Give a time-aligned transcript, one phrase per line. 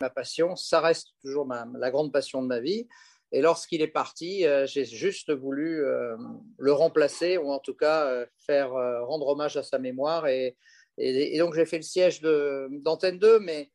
[0.00, 2.88] ma passion, ça reste toujours la grande passion de ma vie.
[3.32, 6.16] Et lorsqu'il est parti, euh, j'ai juste voulu euh,
[6.58, 10.26] le remplacer ou en tout cas euh, faire rendre hommage à sa mémoire.
[10.26, 10.56] Et,
[11.38, 13.70] donc j'ai fait le siège d'Antenne 2, mais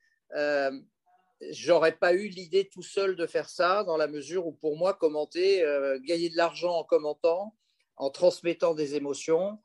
[1.52, 4.94] j'aurais pas eu l'idée tout seul de faire ça dans la mesure où pour moi
[4.94, 5.64] commenter,
[6.04, 7.56] gagner de l'argent en commentant,
[7.98, 9.58] en transmettant des émotions,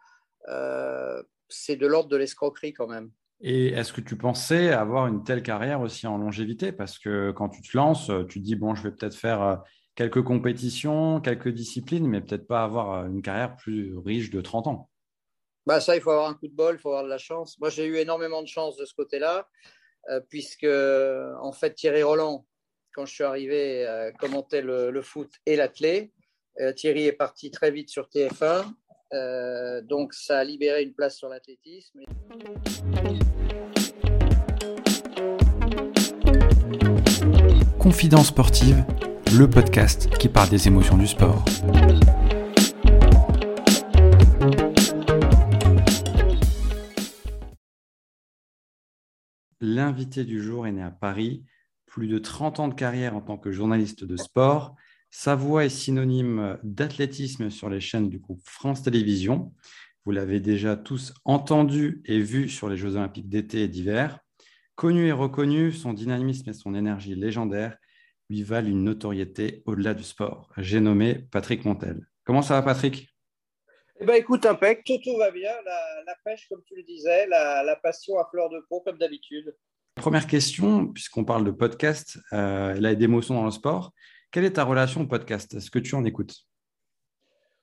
[1.49, 3.11] c'est de l'ordre de l'escroquerie quand même.
[3.41, 6.73] Et est-ce que tu pensais avoir une telle carrière aussi en longévité?
[6.73, 9.63] Parce que quand tu te lances, tu te dis, bon, je vais peut-être faire
[9.95, 14.91] quelques compétitions, quelques disciplines, mais peut-être pas avoir une carrière plus riche de 30 ans.
[15.67, 17.59] Bah ça, il faut avoir un coup de bol, il faut avoir de la chance.
[17.61, 19.49] Moi, j'ai eu énormément de chance de ce côté-là,
[20.11, 22.47] euh, puisque en fait, Thierry Roland,
[22.95, 26.13] quand je suis arrivé, euh, commentait le, foot et l'athlé.
[26.61, 28.65] Euh, Thierry est parti très vite sur TF1,
[29.13, 32.01] donc ça a libéré une place sur l'athlétisme.
[37.79, 38.85] Confidence sportive
[39.33, 41.45] le podcast qui parle des émotions du sport.
[49.61, 51.45] L'invité du jour est né à Paris,
[51.87, 54.75] plus de 30 ans de carrière en tant que journaliste de sport.
[55.11, 59.53] Sa voix est synonyme d'athlétisme sur les chaînes du groupe France Télévisions.
[60.05, 64.21] Vous l'avez déjà tous entendu et vu sur les Jeux olympiques d'été et d'hiver.
[64.77, 67.77] Connu et reconnu, son dynamisme et son énergie légendaires
[68.31, 70.49] lui valent une notoriété au-delà du sport.
[70.57, 72.07] J'ai nommé Patrick Montel.
[72.25, 73.09] Comment ça va, Patrick?
[74.01, 75.51] Eh ben, écoute, impec, tout, tout va bien.
[76.07, 79.55] La, pêche, comme tu le disais, la, passion à fleur de peau, comme d'habitude.
[79.97, 83.93] Première question, puisqu'on parle de podcast, euh, là, et d'émotions dans le sport.
[84.33, 85.55] Quelle est ta relation au podcast?
[85.55, 86.35] Est-ce que tu en écoutes?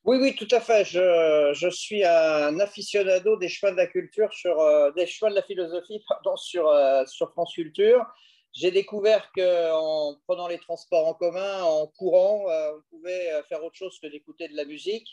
[0.04, 0.86] Oui, oui, tout à fait.
[0.86, 5.44] Je, suis un aficionado des chemins de la culture, sur, euh, des chemins de la
[5.44, 8.06] philosophie pardon, sur, euh, sur France Culture.
[8.54, 13.64] J'ai découvert qu'en prenant les transports en commun, en courant, euh, on pouvait euh, faire
[13.64, 15.08] autre chose que d'écouter de la musique.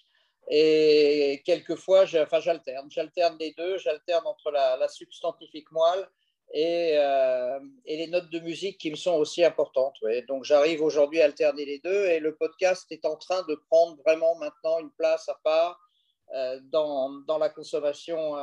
[0.49, 2.91] Et quelquefois, enfin, j'alterne.
[2.91, 3.77] J'alterne les deux.
[3.77, 6.09] J'alterne entre la, substantifique moelle
[6.53, 9.97] et, euh, et, les notes de musique qui me sont aussi importantes.
[10.29, 12.07] Donc, j'arrive aujourd'hui à alterner les deux.
[12.07, 15.81] Et le podcast est en train de prendre vraiment maintenant une place à part
[16.73, 18.35] dans, dans, la consommation,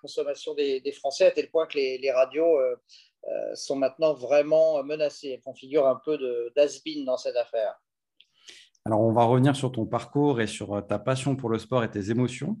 [0.00, 2.58] consommation des, Français, à tel point que les, radios
[3.28, 5.32] euh, sont maintenant vraiment menacées.
[5.34, 6.18] Elles font figure un peu
[6.56, 7.74] d'asbin dans cette affaire.
[8.86, 11.84] Alors, on va revenir sur ton parcours et sur euh, ta passion pour le sport
[11.84, 12.56] et tes émotions.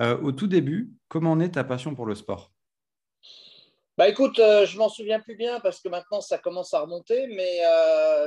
[0.00, 2.52] Euh, au tout début, comment naît ta passion pour le sport?
[3.98, 7.60] Bah écoute, je m'en souviens plus bien parce que maintenant ça commence à remonter, mais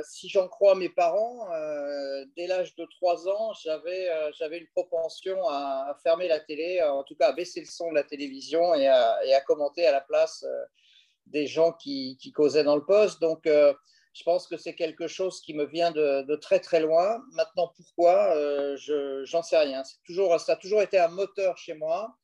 [0.04, 1.48] si j'en crois mes parents,
[2.36, 7.16] dès l'âge de 3 ans, j'avais j'avais une propension à, fermer la télé, en tout
[7.16, 10.02] cas à baisser le son de la télévision et à, et à commenter à la
[10.02, 10.44] place
[11.26, 13.20] des gens qui, causaient dans le poste.
[13.20, 13.72] Donc, euh,
[14.12, 17.22] je pense que c'est quelque chose qui me vient de, très très loin.
[17.32, 18.34] Maintenant, pourquoi?
[18.36, 19.82] Euh, Je J'en sais rien.
[20.04, 22.14] Toujours, ça a toujours été un moteur chez moi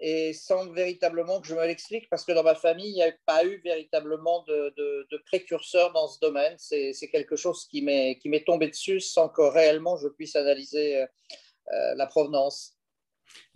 [0.00, 3.12] et sans véritablement que je me l'explique, parce que dans ma famille, il n'y a
[3.26, 6.54] pas eu véritablement de, de, précurseur dans ce domaine.
[6.58, 12.06] C'est quelque chose qui m'est tombé dessus sans que réellement je puisse analyser euh, la
[12.06, 12.78] provenance.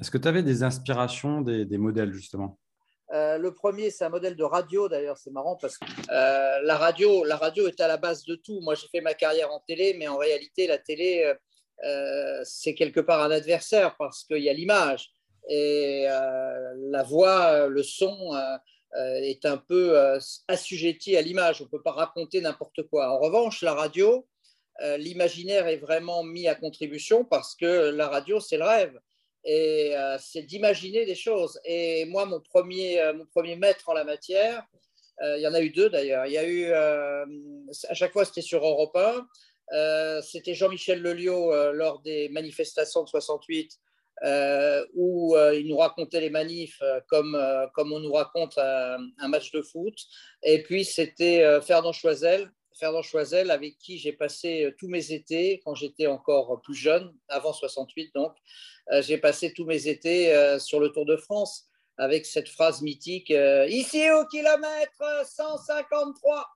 [0.00, 2.59] Est-ce que tu avais des inspirations, des modèles justement?
[3.12, 6.76] Euh, le premier, c'est un modèle de radio, d'ailleurs, c'est marrant parce que euh, la,
[6.76, 8.61] radio, la radio est à la base de tout.
[8.61, 11.32] Moi, j'ai fait ma carrière en télé, mais en réalité, la télé,
[11.84, 15.11] euh, c'est quelque part un adversaire parce qu'il y a l'image.
[15.49, 18.32] Et la voix, le son
[18.97, 20.19] est un peu
[20.49, 21.60] assujetti à l'image.
[21.60, 23.10] On ne peut pas raconter n'importe quoi.
[23.10, 24.27] En revanche, la radio,
[24.99, 28.99] l'imaginaire est vraiment mis à contribution parce que la radio, c'est le rêve
[29.44, 31.61] et euh, c'est d'imaginer des choses.
[31.65, 34.65] Et moi, mon premier, euh, mon premier maître en la matière,
[35.22, 36.26] euh, il y en a eu deux d'ailleurs.
[36.26, 40.22] Il y a eu, à chaque fois, c'était sur Europe 1.
[40.22, 43.78] c'était Jean-Michel Lelio lors des manifestations de 68,
[44.94, 47.38] où il nous racontait les manifs comme,
[47.75, 49.94] comme on nous raconte un, match de foot.
[50.42, 55.76] Et puis, c'était Ferdinand Choisel Ferdinand Choisel, avec qui j'ai passé tous mes étés quand
[55.76, 58.34] j'étais encore plus jeune, avant 68 donc.
[58.93, 61.66] Euh, j'ai passé tous mes étés euh, sur le Tour de France
[61.96, 66.46] avec cette phrase mythique euh, Ici au kilomètre 153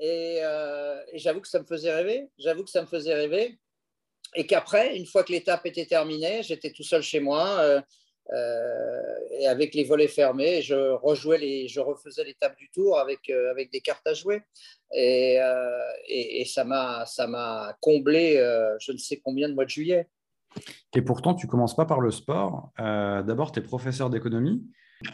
[0.00, 0.38] Et,
[1.12, 2.28] et j'avoue que ça me faisait rêver.
[2.38, 3.58] J'avoue que ça me faisait rêver.
[4.34, 7.82] Et qu'après, une fois que l'étape était terminée, j'étais tout seul chez moi.
[9.40, 13.72] et avec les volets fermés, je rejouais les, je refaisais l'étape du tour avec, avec
[13.72, 14.42] des cartes à jouer.
[14.92, 15.38] Et,
[16.08, 18.34] et, et ça m'a comblé
[18.80, 20.06] je ne sais combien de mois de juillet.
[20.94, 22.70] Et pourtant, tu commences pas par le sport.
[22.80, 24.64] Euh, d'abord, tu es professeur d'économie.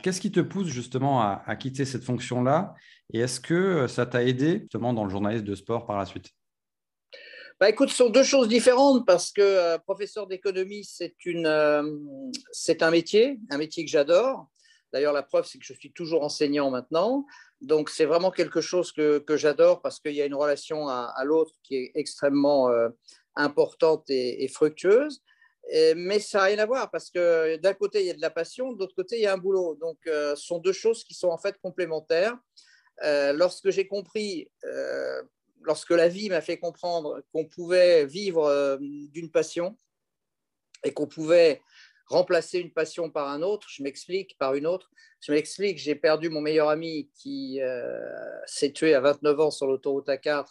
[0.02, 2.74] Qu'est-ce qui te pousse justement à, quitter cette fonction-là?
[3.12, 6.30] Et est-ce que ça t'a aidé justement dans le journalisme de sport par la suite?
[7.60, 11.82] Bah, écoute, ce sont deux choses différentes parce que euh, professeur d'économie, c'est euh,
[12.80, 14.48] un métier, un métier que j'adore.
[14.92, 17.26] D'ailleurs, la preuve, c'est que je suis toujours enseignant maintenant.
[17.60, 21.22] Donc, c'est vraiment quelque chose que, que j'adore parce qu'il y a une relation à,
[21.24, 22.88] l'autre qui est extrêmement euh,
[23.36, 25.22] importante et, fructueuse.
[25.96, 28.30] mais ça n'a rien à voir parce que d'un côté, il y a de la
[28.30, 29.76] passion, de l'autre côté, il y a un boulot.
[29.80, 32.36] Donc, ce sont deux choses qui sont en fait complémentaires.
[33.02, 34.48] lorsque j'ai compris
[35.64, 39.76] lorsque la vie m'a fait comprendre qu'on pouvait vivre euh, d'une passion
[40.84, 41.60] et qu'on pouvait
[42.06, 44.90] remplacer une passion par un autre, je m'explique, par une autre.
[45.20, 47.98] Je m'explique, j'ai perdu mon meilleur ami qui euh,
[48.46, 50.46] s'est tué à 29 ans sur l'autoroute A4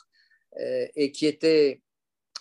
[0.59, 1.81] euh, et, qui était,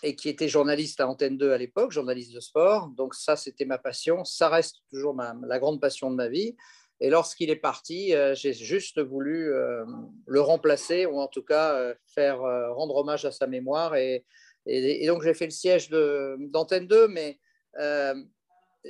[0.02, 2.88] et qui était journaliste à Antenne 2 à l'époque, journaliste de sport.
[2.88, 4.24] Donc ça, c'était ma passion.
[4.24, 6.56] Ça reste toujours la grande passion de ma vie.
[7.02, 9.84] Et lorsqu'il est parti, euh, j'ai juste voulu euh,
[10.24, 13.96] le remplacer ou en tout cas euh, faire rendre hommage à sa mémoire.
[13.96, 14.24] Et,
[15.08, 17.40] donc j'ai fait le siège d'Antenne 2, mais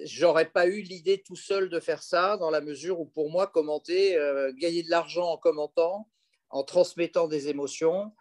[0.04, 3.46] j'aurais pas eu l'idée tout seul de faire ça dans la mesure où pour moi
[3.46, 4.18] commenter,
[4.58, 6.10] gagner de l'argent en commentant,
[6.50, 8.12] en transmettant des émotions,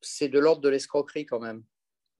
[0.00, 1.64] c'est de l'ordre de l'escroquerie quand même.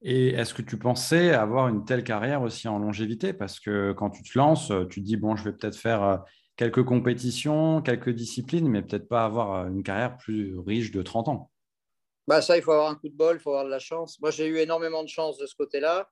[0.01, 3.33] Et est-ce que tu pensais avoir une telle carrière aussi en longévité?
[3.33, 6.17] Parce que quand tu te lances, tu te dis, bon, je vais peut-être faire euh,
[6.55, 11.29] quelques compétitions, quelques disciplines, mais peut-être pas avoir euh, une carrière plus riche de 30
[11.29, 11.51] ans.
[12.27, 14.19] Bah ça, il faut avoir un coup de bol, il faut avoir de la chance.
[14.21, 16.09] Moi, j'ai eu énormément de chance de ce côté-là,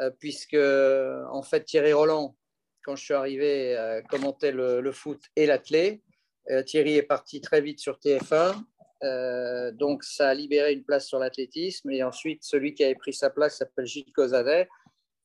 [0.00, 2.36] euh, puisque, en fait, Thierry Roland,
[2.84, 6.04] quand je suis arrivé, commentait le, le, foot et l'athlé.
[6.66, 8.54] Thierry est parti très vite sur TF1.
[9.02, 11.90] Euh, donc, ça a libéré une place sur l'athlétisme.
[11.90, 14.68] Et ensuite, celui qui avait pris sa place, s'appelle Gilles Cosadet,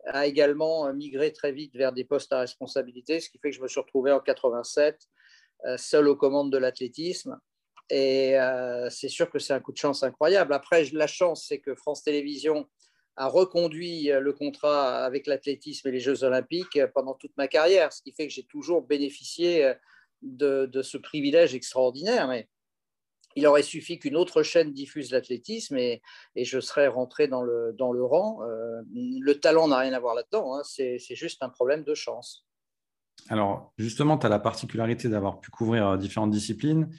[0.05, 3.55] a également euh, migré très vite vers des postes à responsabilité, ce qui fait que
[3.55, 5.07] je me suis retrouvé en 87
[5.65, 7.39] euh, seul aux commandes de l'athlétisme.
[7.93, 8.37] Et
[8.89, 10.53] c'est sûr que c'est un coup de chance incroyable.
[10.53, 12.69] Après, la chance, c'est que France Télévisions
[13.17, 18.01] a reconduit le contrat avec l'athlétisme et les Jeux olympiques pendant toute ma carrière, ce
[18.01, 19.73] qui fait que j'ai toujours bénéficié
[20.21, 22.29] de, de ce privilège extraordinaire.
[22.29, 22.47] Mais
[23.35, 26.01] il aurait suffi qu'une autre chaîne diffuse l'athlétisme et,
[26.35, 28.41] je serais rentré dans le, rang.
[28.43, 30.61] Euh, le talent n'a rien à voir là-dedans, hein.
[30.63, 32.45] c'est juste un problème de chance.
[33.29, 36.89] Alors, justement, tu as la particularité d'avoir pu couvrir euh, différentes disciplines,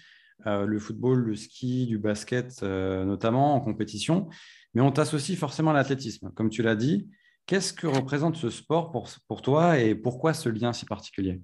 [0.46, 4.28] euh, le football, le ski, du basket notamment en compétition,
[4.74, 6.30] mais on t'associe forcément à l'athlétisme.
[6.34, 7.10] Comme tu l'as dit,
[7.46, 11.40] qu'est-ce que représente ce sport pour toi et pourquoi ce lien si particulier?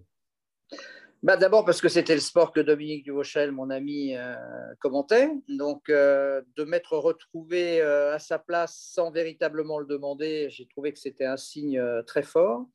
[1.22, 4.34] Bah, D'abord parce que c'était le sport que Dominique Duvauchel, mon ami, euh,
[4.80, 5.30] commentait.
[5.48, 10.92] Donc, euh, de m'être retrouvé euh, à sa place sans véritablement le demander, j'ai trouvé
[10.92, 12.66] que c'était un signe très fort.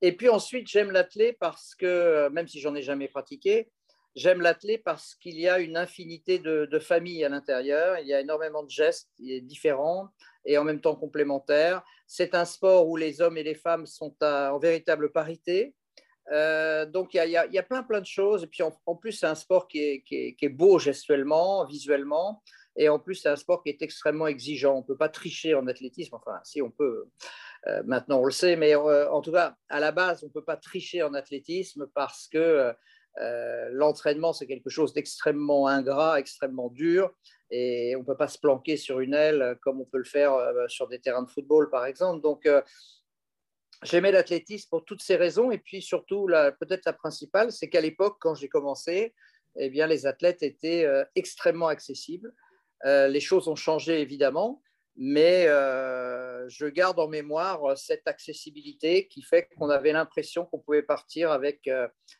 [0.00, 3.70] Et puis ensuite, j'aime l'athlé parce que, même si j'en ai jamais pratiqué,
[4.16, 7.98] j'aime l'athlé parce qu'il y a une infinité de, de familles à l'intérieur.
[8.00, 10.08] Il y a énormément de gestes différents
[10.44, 11.82] et en même temps complémentaires.
[12.06, 15.74] C'est un sport où les hommes et les femmes sont en véritable parité.
[16.30, 18.44] Euh, donc, il y, a, plein, plein de choses.
[18.44, 22.42] Et puis, en, plus, c'est un sport qui est, beau gestuellement, visuellement.
[22.76, 24.76] Et en plus, c'est un sport qui est extrêmement exigeant.
[24.76, 26.14] On ne peut pas tricher en athlétisme.
[26.14, 27.06] Enfin, si on peut,
[27.66, 28.56] euh, maintenant on le sait.
[28.56, 31.86] Mais euh, en tout cas, à la base, on ne peut pas tricher en athlétisme
[31.94, 32.72] parce que
[33.72, 37.12] l'entraînement, c'est quelque chose d'extrêmement ingrat, extrêmement dur.
[37.50, 40.32] Et on ne peut pas se planquer sur une aile comme on peut le faire
[40.68, 42.22] sur des terrains de football, par exemple.
[42.22, 42.48] Donc,
[43.82, 45.50] J'aimais l'athlétisme pour toutes ces raisons.
[45.50, 46.26] Et puis surtout,
[46.60, 49.14] peut-être la principale, c'est qu'à l'époque, quand j'ai commencé,
[49.56, 52.32] eh bien, les athlètes étaient euh, extrêmement accessibles.
[52.84, 54.62] Euh, les choses ont changé évidemment,
[54.96, 60.82] mais euh, je garde en mémoire cette accessibilité qui fait qu'on avait l'impression qu'on pouvait
[60.82, 61.70] partir avec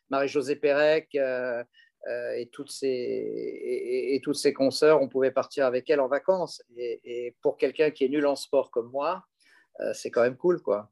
[0.09, 6.07] Marie-Josée Pérec et, toutes ses, et, toutes ses consoeurs, on pouvait partir avec elle en
[6.07, 6.63] vacances.
[6.77, 9.25] Et, et pour quelqu'un qui est nul en sport comme moi,
[9.93, 10.89] c'est quand même cool, quoi.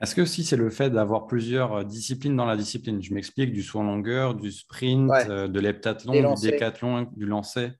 [0.00, 3.02] Est-ce que aussi c'est le fait d'avoir plusieurs euh, disciplines dans la discipline?
[3.02, 7.70] Je m'explique, du saut en longueur, du sprint, euh, de l'heptathlon, du décathlon, du lancer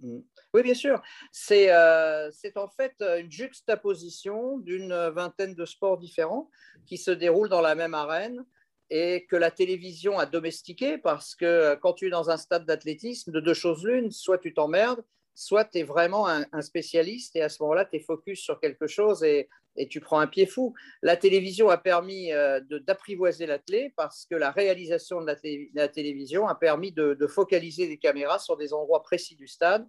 [0.00, 0.20] mm.
[0.54, 1.02] Oui, bien sûr.
[1.50, 6.48] Euh, c'est en fait une juxtaposition d'une vingtaine de sports différents
[6.86, 8.46] qui se déroulent dans la même arène
[8.88, 13.30] et que la télévision a domestiqué parce que quand tu es dans un stade d'athlétisme,
[13.30, 15.04] de deux choses l'une, soit tu t'emmerdes,
[15.34, 18.88] soit tu es vraiment un, spécialiste et à ce moment-là, tu es focus sur quelque
[18.88, 19.48] chose et,
[19.86, 20.74] tu prends un pied fou.
[21.02, 25.26] La télévision a permis euh, d'apprivoiser l'athlète parce que la réalisation de
[25.74, 29.86] la, télévision a permis de, focaliser des caméras sur des endroits précis du stade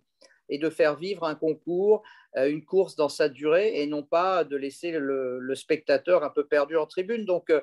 [0.49, 2.01] et de faire vivre un concours,
[2.35, 6.75] une course dans sa durée et non pas de laisser le, spectateur un peu perdu
[6.75, 7.23] en tribune.
[7.23, 7.53] Donc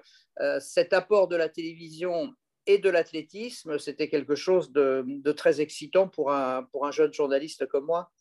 [0.61, 2.33] cet apport de la télévision
[2.67, 8.13] et de l'athlétisme, c'était quelque chose de, très excitant pour un jeune journaliste comme moi.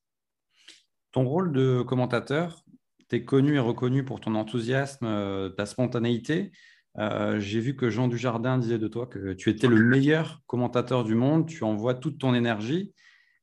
[1.15, 2.65] Ton rôle de commentateur,
[3.09, 6.51] tu es connu et reconnu pour ton enthousiasme, ta spontanéité.
[6.97, 11.03] Euh, j'ai vu que Jean Dujardin disait de toi que tu étais le meilleur commentateur
[11.03, 12.93] du monde, tu envoies toute ton énergie.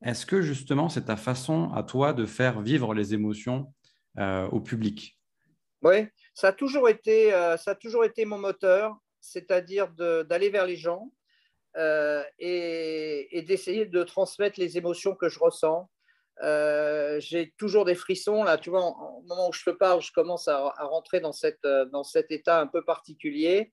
[0.02, 3.73] Est-ce que justement c'est ta façon à toi de faire vivre les émotions
[4.19, 5.19] euh, au public?
[5.83, 10.66] Oui, ça, a toujours été, euh, ça a toujours été mon moteur, c'est-à-dire d'aller vers
[10.66, 11.12] les gens
[12.38, 15.88] et d'essayer de transmettre les émotions que je ressens.
[16.40, 18.42] Euh, j'ai toujours des frissons.
[18.42, 21.64] Là, tu vois, au moment où je te parle, je commence à, rentrer dans, cette,
[21.64, 23.72] euh, dans cet état un peu particulier.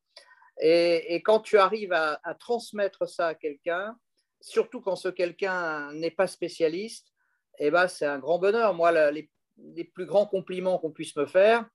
[0.61, 3.95] Et, quand tu arrives à, transmettre ça à quelqu'un,
[4.41, 7.07] surtout quand ce quelqu'un n'est pas spécialiste,
[7.59, 8.73] eh ben, c'est un grand bonheur.
[8.73, 9.29] Moi, les,
[9.93, 11.65] plus grands compliments qu'on puisse me faire,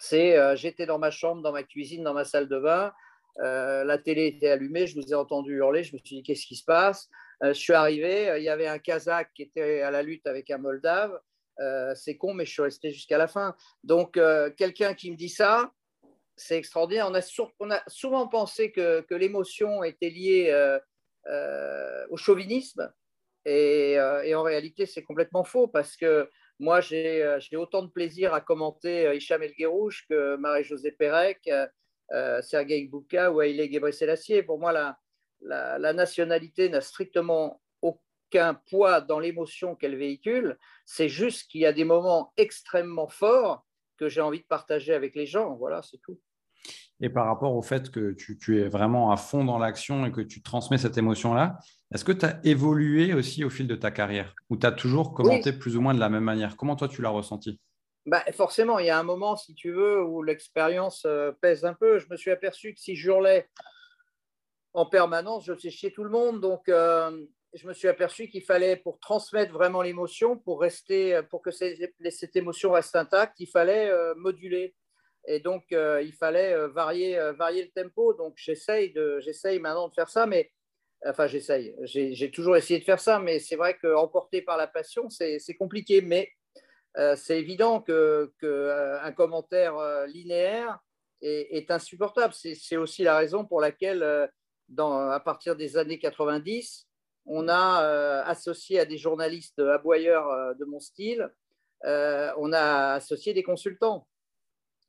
[0.00, 2.92] c'est euh, j'étais dans ma chambre, dans ma cuisine, dans ma salle de bain,
[3.36, 6.56] la télé était allumée, je vous ai entendu hurler, je me suis dit qu'est-ce qui
[6.56, 7.08] se passe?
[7.52, 10.50] Je suis arrivé, euh, il y avait un Kazakh qui était à la lutte avec
[10.50, 11.18] un Moldave.
[11.60, 13.56] Euh, c'est con, mais je suis resté jusqu'à la fin.
[13.82, 14.18] Donc,
[14.56, 15.72] quelqu'un qui me dit ça,
[16.36, 17.08] c'est extraordinaire.
[17.60, 20.78] On a, souvent pensé que, l'émotion était liée
[22.10, 22.92] au chauvinisme.
[23.44, 23.96] Et,
[24.34, 29.44] en réalité, c'est complètement faux parce que moi, j'ai autant de plaisir à commenter Hicham
[29.44, 31.48] El Guerrouche que Marie-Josée Pérec,
[32.40, 34.42] Sergei Bouka ou Haïlé Gebrselassie.
[34.42, 34.98] Pour moi, la,
[35.44, 40.58] la, nationalité n'a strictement aucun poids dans l'émotion qu'elle véhicule.
[40.84, 43.64] C'est juste qu'il y a des moments extrêmement forts
[43.96, 45.54] que j'ai envie de partager avec les gens.
[45.54, 46.18] Voilà, c'est tout.
[47.00, 50.20] Et par rapport au fait que tu, es vraiment à fond dans l'action et que
[50.20, 51.58] tu transmets cette émotion-là,
[51.92, 55.12] est-ce que tu as évolué aussi au fil de ta carrière ou tu as toujours
[55.12, 56.56] commenté plus ou moins de la même manière?
[56.56, 57.60] Comment toi tu l'as ressenti?
[58.06, 61.74] Bah, Forcément, il y a un moment, si tu veux, où l'expérience euh, pèse un
[61.74, 61.98] peu.
[61.98, 63.48] Je me suis aperçu que si j'hurlais
[64.74, 66.40] en permanence, je faisais chier tout le monde.
[66.40, 71.42] Donc, euh, je me suis aperçu qu'il fallait, pour transmettre vraiment l'émotion, pour, rester, pour
[71.42, 74.74] que cette émotion reste intacte, il fallait euh, moduler.
[75.26, 78.12] Et donc, euh, il fallait varier, varier le tempo.
[78.14, 78.92] Donc, j'essaye,
[79.60, 80.50] maintenant de faire ça, mais
[81.06, 81.74] enfin, j'essaye.
[81.82, 86.02] J'ai, toujours essayé de faire ça, mais c'est vrai qu'emporté par la passion, c'est, compliqué.
[86.02, 86.32] Mais
[87.14, 89.76] c'est évident qu'un que commentaire
[90.08, 90.80] linéaire
[91.22, 92.34] est insupportable.
[92.34, 94.28] C'est, aussi la raison pour laquelle
[94.78, 96.86] à partir des années 90,
[97.26, 101.30] on a euh, associé à des journalistes aboyeurs euh, de mon style,
[101.84, 104.06] euh, on a associé des consultants.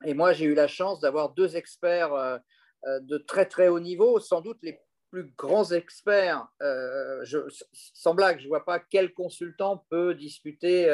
[0.06, 2.42] Et moi, j'ai eu la chance d'avoir deux experts
[2.86, 4.80] de très très haut niveau, sans doute les
[5.10, 6.46] plus grands experts.
[6.60, 7.40] Je,
[7.72, 10.88] sans blague, je ne vois pas quel consultant peut disputer,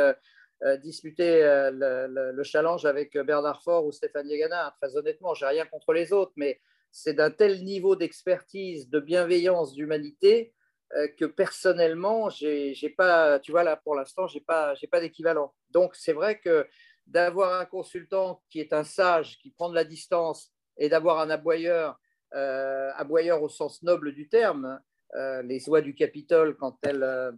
[0.61, 4.75] le, le, challenge avec Bernard Faure ou Stéphane Yegana.
[4.79, 6.61] Très honnêtement, j'ai rien contre les autres, mais
[6.91, 10.53] c'est d'un tel niveau d'expertise, de bienveillance, d'humanité
[10.97, 15.53] euh, que personnellement, j'ai pas, tu vois là pour l'instant, j'ai pas, j'ai pas d'équivalent.
[15.69, 16.67] Donc c'est vrai que
[17.07, 21.29] d'avoir un consultant qui est un sage, qui prend de la distance, et d'avoir un
[21.29, 21.99] aboyeur,
[22.33, 24.79] euh, aboyeur au sens noble du terme,
[25.15, 27.37] euh, les oies du Capitole quand elles,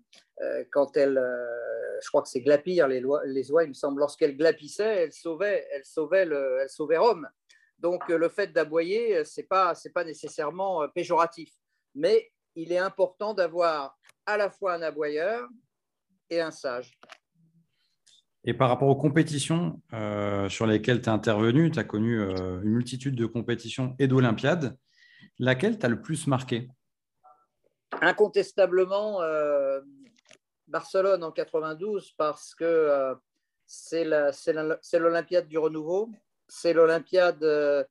[0.72, 1.22] quand elles,
[2.02, 5.68] je crois que c'est glapir les, les oies, il me semble, lorsqu'elles glapissaient, elles sauvaient,
[5.72, 7.28] elles sauvaient, le, elles sauvaient Rome.
[7.84, 11.54] Donc euh, le fait d'aboyer, euh, ce n'est pas, pas nécessairement euh, péjoratif.
[11.94, 15.48] Mais il est important d'avoir à la fois un aboyeur
[16.30, 16.98] et un sage.
[18.46, 19.82] Et par rapport aux compétitions
[20.50, 24.78] sur lesquelles tu es intervenu, tu as connu une multitude de compétitions et d'Olympiades.
[25.40, 26.68] Laquelle t'a le plus marqué?
[28.02, 29.22] Incontestablement,
[30.68, 33.16] Barcelone en 92, parce que
[33.66, 36.10] c'est l'Olympiade du renouveau
[36.48, 37.84] c'est l'Olympiade, euh,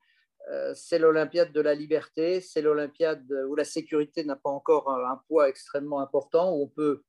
[0.74, 5.48] c'est l'Olympiade de la liberté, c'est l'Olympiade où la sécurité n'a pas encore un, poids
[5.48, 7.02] extrêmement important, où on peut,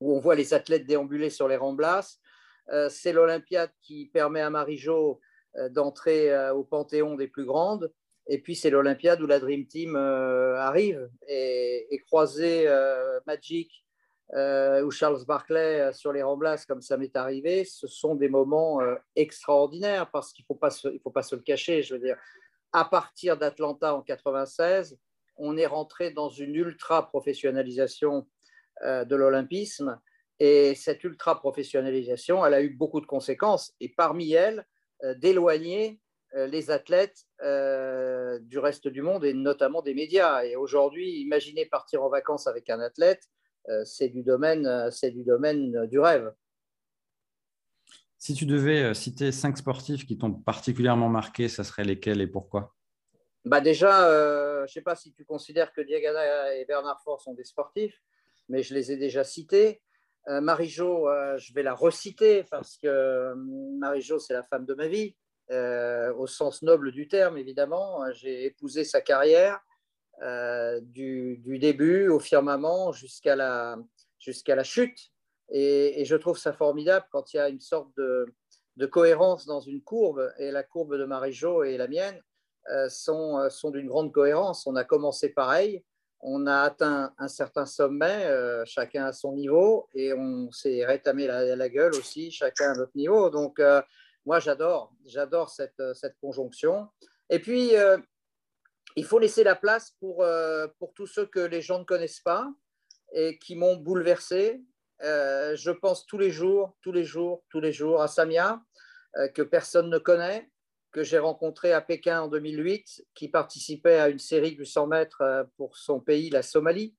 [0.00, 2.20] où on voit les athlètes déambuler sur les remblasses.
[2.70, 5.20] Euh, c'est l'Olympiade qui permet à Marie-Jo
[5.56, 7.92] euh, d'entrer au panthéon des plus grandes.
[8.30, 12.04] Et puis c'est l'Olympiade où la Dream Team arrive et, et
[13.26, 13.87] Magic
[14.34, 18.28] euh, ou Charles Barclay euh, sur les remblasses, comme ça m'est arrivé, ce sont des
[18.28, 21.82] moments euh, extraordinaires parce qu'il ne faut, pas se, faut pas se le cacher.
[21.82, 22.18] Je veux dire,
[22.72, 24.98] à partir d'Atlanta en 96,
[25.36, 28.26] on est rentré dans une ultra-professionnalisation
[28.82, 30.00] de l'olympisme.
[30.38, 33.74] Et cette ultra-professionnalisation, elle a eu beaucoup de conséquences.
[33.80, 34.66] Et parmi elles,
[35.16, 36.00] d'éloigner
[36.34, 40.44] les athlètes du reste du monde et notamment des médias.
[40.44, 43.28] Et aujourd'hui, imaginez partir en vacances avec un athlète
[43.84, 46.32] c'est du, domaine, du domaine du rêve.
[48.18, 52.74] Si tu devais citer cinq sportifs qui t'ont particulièrement marqué, ça serait lesquels et pourquoi?
[53.44, 54.08] Bah Déjà,
[54.58, 58.02] je ne sais pas si tu considères que Diagana et Bernard Fort sont des sportifs,
[58.48, 59.80] mais je les ai déjà cités.
[60.26, 63.34] Marie-Jo, je vais la reciter parce que
[63.78, 65.14] Marie-Jo, c'est la femme de ma vie.
[65.50, 68.02] Euh, au sens noble du terme, évidemment.
[68.12, 69.58] J'ai épousé sa carrière
[70.22, 73.78] euh, du, début au firmament jusqu'à la,
[74.18, 74.98] jusqu'à la chute.
[75.50, 78.26] Et, je trouve ça formidable quand il y a une sorte de,
[78.76, 80.32] de cohérence dans une courbe.
[80.38, 82.20] Et la courbe de Marie-Jo et la mienne
[82.70, 84.66] euh, sont, sont d'une grande cohérence.
[84.66, 85.84] On a commencé pareil,
[86.20, 88.28] on a atteint un certain sommet,
[88.64, 92.96] chacun à son niveau, et on s'est rétamé la, la, gueule aussi, chacun à notre
[92.96, 93.30] niveau.
[93.30, 93.60] Donc,
[94.28, 94.92] moi, j'adore,
[95.48, 96.86] cette, euh, cette, conjonction.
[97.30, 97.96] Et puis, euh,
[98.98, 102.20] il faut laisser la place pour, euh, pour tous ceux que les gens ne connaissent
[102.20, 102.48] pas
[103.12, 104.62] et qui m'ont bouleversé.
[105.00, 108.60] je pense tous les jours, tous les jours, tous les jours à Samia,
[109.34, 110.50] que personne ne connaît,
[110.92, 115.48] que j'ai rencontré à Pékin en 2008, qui participait à une série du 100 mètres
[115.56, 116.94] pour son pays, la Somalie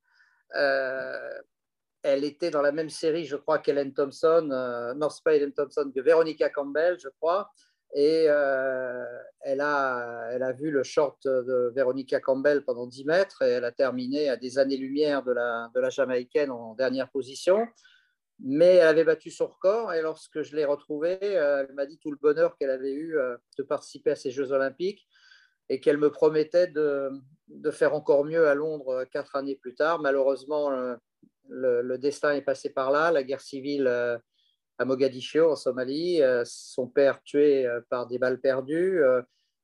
[2.04, 6.02] elle était dans la même série, je crois, qu'Ellen Thompson, euh, North Ellen Thompson, que
[6.02, 7.52] Veronica Campbell, je crois.
[7.94, 9.06] Et euh,
[9.42, 13.66] elle, a, elle a vu le short de Veronica Campbell pendant 10 mètres et elle
[13.66, 17.68] a terminé à des années-lumière de la, de la Jamaïcaine en dernière position.
[18.42, 21.98] Mais elle avait battu son record et lorsque je l'ai retrouvée, euh, elle m'a dit
[21.98, 23.18] tout le bonheur qu'elle avait eu
[23.58, 25.08] de participer à ces Jeux olympiques
[25.68, 27.10] et qu'elle me promettait de,
[27.48, 30.00] de, faire encore mieux à Londres quatre années plus tard.
[30.00, 30.98] Malheureusement,
[31.50, 34.18] le, destin est passé par là, la guerre civile euh,
[34.80, 39.02] à Mogadiscio, en Somalie, euh, son père tué euh, par des balles perdues,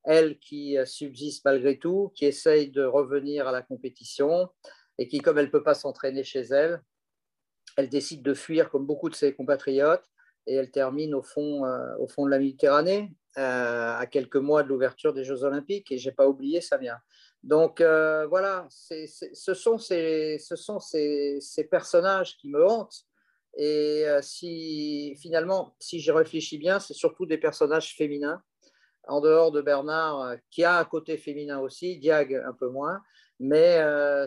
[0.04, 4.48] elle qui subsiste malgré tout, qui essaye de revenir à la compétition
[4.98, 6.80] et qui, comme elle ne peut pas s'entraîner chez elle,
[7.76, 10.04] elle décide de fuir comme beaucoup de ses compatriotes
[10.46, 11.64] et elle termine au fond,
[11.98, 15.90] au fond de la Méditerranée, à quelques mois de l'ouverture des Jeux Olympiques.
[15.90, 17.02] Et je n'ai pas oublié Samia.
[17.46, 23.04] Donc euh, voilà, ce sont ces, personnages qui me hantent.
[23.56, 28.42] Et euh, si finalement, si j'y réfléchis bien, c'est surtout des personnages féminins,
[29.08, 33.00] en dehors de Bernard, euh, qui a un côté féminin aussi, Diag un peu moins,
[33.38, 33.78] mais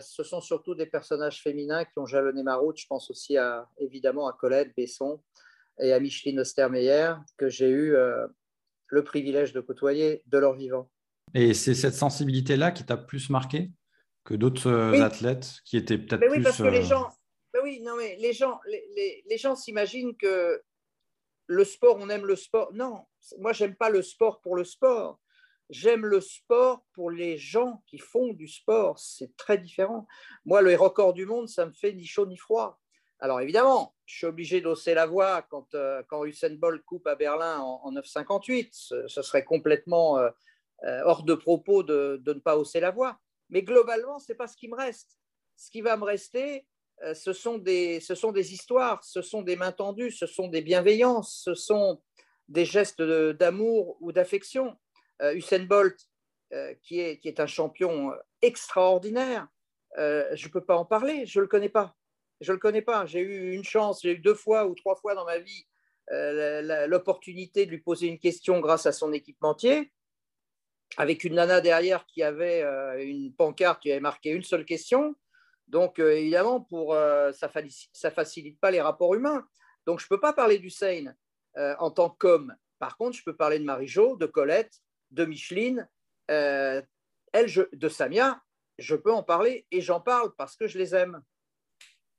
[0.02, 2.78] ce sont surtout des personnages féminins qui ont jalonné ma route.
[2.78, 5.20] Je pense aussi à, évidemment à Colette Besson
[5.80, 7.96] et à Micheline Ostermeyer, que j'ai eu
[8.86, 10.88] le privilège de côtoyer de leur vivant.
[11.34, 13.70] Et c'est cette sensibilité-là qui t'a plus marqué
[14.24, 16.30] que d'autres euh, athlètes qui étaient peut-être plus.
[16.38, 16.96] Oui, parce que les euh,
[17.54, 17.62] gens.
[17.62, 20.62] oui, non, mais les gens, les, les, gens s'imaginent que
[21.46, 22.72] le sport, on aime le sport.
[22.72, 23.06] Non,
[23.38, 25.20] moi, j'aime pas le sport pour le sport.
[25.68, 28.98] J'aime le sport pour les gens qui font du sport.
[28.98, 30.06] C'est très différent.
[30.44, 32.80] Moi, le record du monde, ça me fait ni chaud ni froid.
[33.20, 37.16] Alors évidemment, je suis obligé d'hausser la voix quand, euh, quand Usain Bolt coupe à
[37.16, 38.70] Berlin en, en 9,58.
[38.72, 40.18] Ce, ce, serait complètement
[40.84, 43.18] euh, hors de propos de, ne pas hausser la voix.
[43.50, 45.18] Mais globalement, ce n'est pas ce qui me reste.
[45.56, 46.62] Ce qui va me rester, euh,
[47.14, 50.62] ce sont, des, ce sont des histoires, ce sont des mains tendues, ce sont des
[50.62, 52.02] bienveillances, ce sont
[52.48, 54.76] des gestes d'amour ou d'affection.
[55.22, 55.96] Euh, Usain Bolt,
[56.82, 59.46] qui, est, qui est un champion extraordinaire,
[59.96, 61.96] je ne peux pas en parler, je ne le connais pas.
[62.40, 63.06] Je ne le connais pas.
[63.06, 65.64] J'ai eu une chance, j'ai eu deux fois ou trois fois dans ma vie
[66.10, 69.92] l'opportunité de lui poser une question grâce à son équipementier
[70.96, 75.14] avec une nana derrière qui avait euh, une pancarte qui avait marqué une seule question.
[75.70, 79.44] Donc, euh, évidemment, euh, ça ne facilite pas les rapports humains.
[79.86, 81.16] Donc, je ne peux pas parler du Seine
[81.56, 82.54] en tant qu'homme.
[82.78, 84.72] Par contre, je peux parler de Marie-Jo, de Colette,
[85.10, 85.88] de Micheline,
[86.28, 88.40] de Samia.
[88.78, 91.20] Je peux en parler et j'en parle parce que je les aime.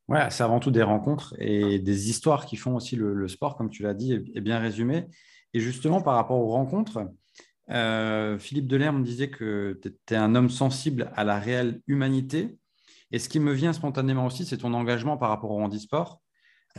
[0.10, 3.70] Ouais, c'est avant tout des rencontres et des histoires qui font aussi le, sport, comme
[3.70, 5.08] tu l'as dit, est bien résumé.
[5.54, 7.08] Et justement, par rapport aux rencontres,
[7.70, 12.58] euh, Philippe Delerme disait que tu étais un homme sensible à la réelle humanité.
[13.12, 16.22] Et ce qui me vient spontanément aussi, c'est ton engagement par rapport au handisport.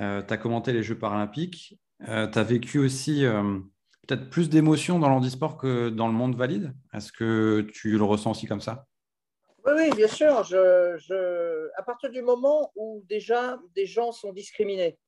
[0.00, 1.78] Euh, tu as commenté les Jeux paralympiques.
[2.08, 3.24] Euh, tu as vécu aussi
[4.06, 6.74] peut-être plus d'émotions dans l'handisport que dans le monde valide.
[6.92, 8.86] Est-ce que tu le ressens aussi comme ça?
[9.64, 10.38] Oui, bien sûr.
[10.38, 14.98] À partir du moment où déjà des gens sont discriminés,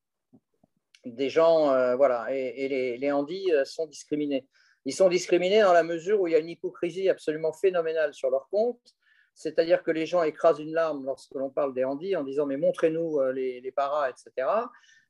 [1.05, 4.47] des gens, voilà, et, les handis sont discriminés.
[4.85, 8.29] Ils sont discriminés dans la mesure où il y a une hypocrisie absolument phénoménale sur
[8.29, 8.95] leur compte.
[9.35, 12.55] C'est-à-dire que les gens écrasent une larme lorsque l'on parle des handis en disant mais
[12.55, 14.47] montrez-nous euh, les, paras, etc.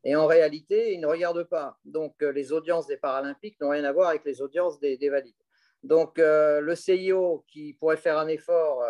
[0.04, 1.78] Et en réalité, ils ne regardent pas.
[1.86, 5.36] Donc euh, les audiences des Paralympiques n'ont rien à voir avec les audiences des, valides.
[5.84, 8.84] Donc euh, le CIO qui pourrait faire un effort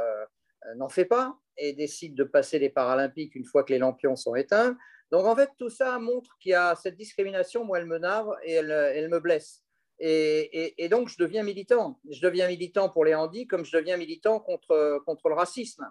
[0.77, 4.35] n'en fait pas et décide de passer les Paralympiques une fois que les lampions sont
[4.35, 4.77] éteints.
[5.11, 8.33] Donc en fait, tout ça montre qu'il y a cette discrimination, moi, elle me narre
[8.43, 9.64] et elle, elle me blesse.
[9.99, 11.99] Et, donc, je deviens militant.
[12.09, 15.89] Je deviens militant pour les handis comme je deviens militant contre, contre le racisme.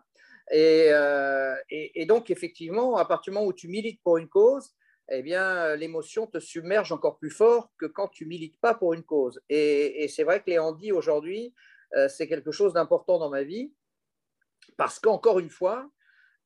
[0.51, 4.75] Et, euh, et, donc, effectivement, à partir du moment où tu milites pour une cause,
[5.11, 9.05] eh bien, l'émotion te submerge encore plus fort que quand tu milites pas pour une
[9.05, 9.41] cause.
[9.49, 11.55] Et, c'est vrai que les handis aujourd'hui,
[11.97, 13.73] euh, c'est quelque chose d'important dans ma vie
[14.77, 15.89] parce qu'encore une fois,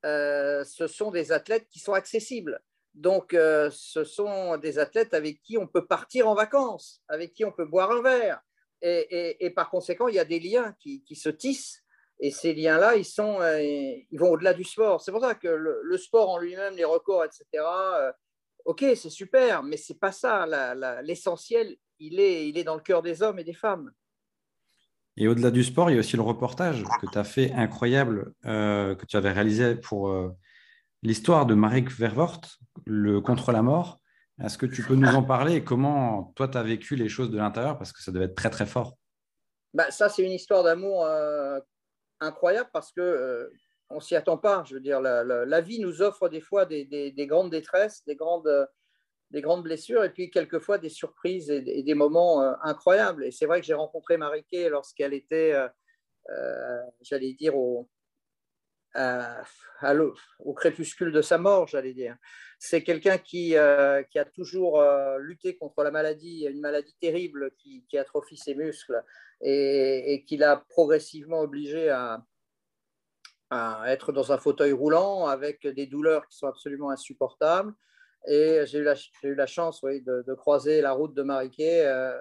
[0.04, 2.60] euh, ce sont des athlètes qui sont accessibles.
[2.98, 7.44] Donc, euh, ce sont des athlètes avec qui on peut partir en vacances, avec qui
[7.44, 8.40] on peut boire un verre.
[8.82, 11.84] Et, par conséquent, il y a des liens qui, se tissent.
[12.18, 15.00] Et ces liens-là, ils, sont, euh, ils vont au-delà du sport.
[15.00, 17.64] C'est pour ça que le, sport en lui-même, les records, etc.,
[18.64, 20.44] ok, c'est super, mais c'est pas ça.
[21.02, 23.92] L'essentiel, il, est, il est dans le cœur des hommes et des femmes.
[25.16, 28.34] Et au-delà du sport, il y a aussi le reportage que tu as fait incroyable,
[28.44, 30.30] euh, que tu avais réalisé pour euh,
[31.02, 32.40] l'histoire de Marek Vervoort,
[32.86, 34.00] le contre la mort.
[34.42, 37.30] Est-ce que tu peux nous en parler et comment toi, tu as vécu les choses
[37.30, 37.76] de l'intérieur?
[37.76, 38.96] Parce que ça devait être très, très fort.
[39.74, 41.58] Bah, ça, c'est une histoire d'amour euh,
[42.20, 43.50] incroyable parce que
[43.90, 44.62] on s'y attend pas.
[44.66, 48.68] Je veux dire, la, vie nous offre des fois des, des grandes détresses, des grandes
[49.30, 53.24] des grandes blessures et puis quelquefois des surprises et, des moments euh, incroyables.
[53.24, 55.68] Et c'est vrai que j'ai rencontré Mariké lorsqu'elle était, euh,
[56.30, 57.88] euh, j'allais dire, au,
[60.40, 62.16] au crépuscule de sa mort, j'allais dire.
[62.58, 63.54] C'est quelqu'un qui,
[64.10, 64.82] qui, a toujours
[65.18, 69.04] lutté contre la maladie, une maladie terrible qui, qui atrophie ses muscles
[69.40, 72.24] et, qui l'a progressivement obligé à,
[73.50, 77.72] à être dans un fauteuil roulant avec des douleurs qui sont absolument insupportables.
[78.26, 78.88] Et j'ai eu,
[79.22, 82.18] eu la chance de, croiser la route de Mariquet euh,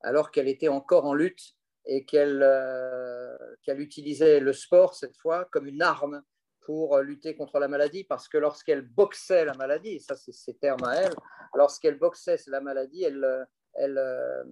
[0.00, 1.56] alors qu'elle était encore en lutte
[1.90, 6.22] et qu'elle euh, utilisait le sport cette fois comme une arme
[6.60, 10.84] pour lutter contre la maladie parce que lorsqu'elle boxait la maladie, ça c'est ses termes
[10.84, 11.14] à elle,
[11.54, 14.44] lorsqu'elle boxait la maladie, elle, elle, euh,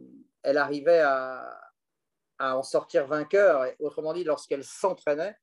[0.42, 1.59] elle arrivait à,
[2.38, 3.72] à en sortir vainqueur.
[3.79, 5.37] Autrement dit, lorsqu'elle s'entraînait,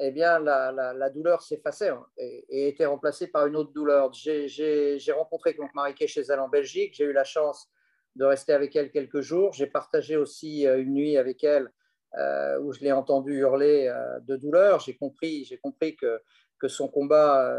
[0.00, 4.12] eh bien, la, la, douleur s'effaçait et, était remplacée par une autre douleur.
[4.12, 6.94] J'ai rencontré donc Mariké chez elle en Belgique.
[6.94, 7.68] J'ai eu la chance
[8.16, 9.52] de rester avec elle quelques jours.
[9.52, 11.70] J'ai partagé aussi euh, une nuit avec elle
[12.18, 14.80] euh, où je l'ai entendu hurler euh, de douleur.
[14.80, 16.20] J'ai compris, compris que,
[16.58, 17.52] que son combat,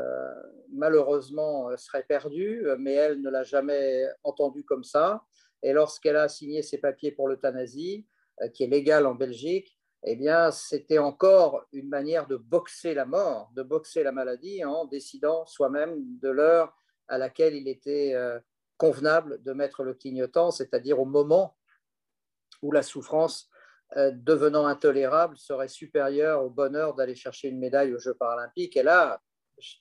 [0.72, 5.22] malheureusement, serait perdu, mais elle ne l'a jamais entendu comme ça.
[5.62, 8.08] Et lorsqu'elle a signé ses papiers pour l'euthanasie,
[8.54, 13.52] qui est légal en Belgique, eh bien, c'était encore une manière de boxer la mort,
[13.56, 16.76] de boxer la maladie en décidant soi-même de l'heure
[17.08, 18.16] à laquelle il était
[18.78, 21.58] convenable de mettre le clignotant, c'est-à-dire au moment
[22.62, 23.50] où la souffrance
[23.98, 28.76] euh, devenant intolérable serait supérieure au bonheur d'aller chercher une médaille aux Jeux paralympiques.
[28.76, 29.22] Elle a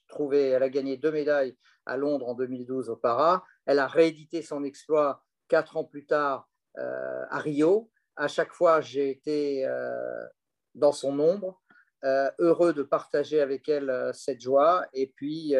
[0.07, 3.43] trouvé, elle a gagné deux médailles à Londres en 2012 au para.
[3.65, 8.79] Elle a réédité son exploit quatre ans plus tard euh, à Rio à chaque fois,
[8.79, 10.25] j'ai été euh,
[10.73, 11.61] dans son ombre,
[12.39, 14.85] heureux de partager avec elle cette joie.
[14.93, 15.55] Et puis,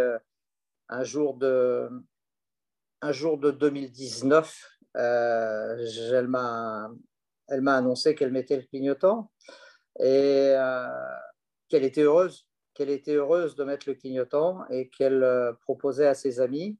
[0.89, 1.89] un, jour de,
[3.05, 6.89] un jour de 2019, elle m'a
[7.47, 9.31] elle m'a annoncé qu'elle mettait le clignotant
[9.99, 10.55] et
[11.69, 15.23] qu'elle était heureuse, qu'elle était heureuse de mettre le clignotant et qu'elle
[15.61, 16.77] proposait à ses amis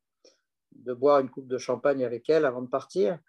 [0.71, 3.19] de boire une coupe de champagne avec elle avant de partir.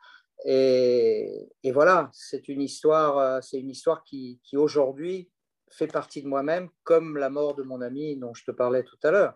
[0.45, 5.31] Et, voilà, c'est une histoire, euh, c'est une histoire qui, aujourd'hui
[5.71, 8.99] fait partie de moi-même, comme la mort de mon ami dont je te parlais tout
[9.03, 9.35] à l'heure.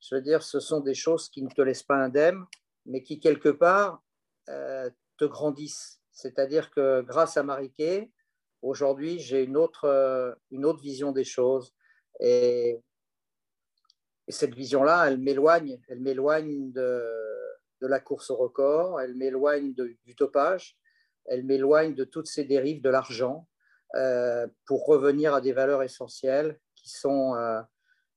[0.00, 2.44] Je veux dire, ce sont des choses qui ne te laissent pas indemne,
[2.86, 4.02] mais qui quelque part
[4.48, 6.00] euh, te grandissent.
[6.10, 8.10] C'est-à-dire que grâce à Mariquet,
[8.60, 11.74] aujourd'hui, j'ai une autre, euh, une autre vision des choses.
[12.20, 12.80] Et,
[14.28, 17.02] et cette vision-là, elle m'éloigne, elle m'éloigne de,
[17.80, 20.78] la course au record, elle m'éloigne du topage,
[21.24, 23.48] elle m'éloigne de toutes ces dérives de l'argent
[23.96, 27.34] euh, pour revenir à des valeurs essentielles qui sont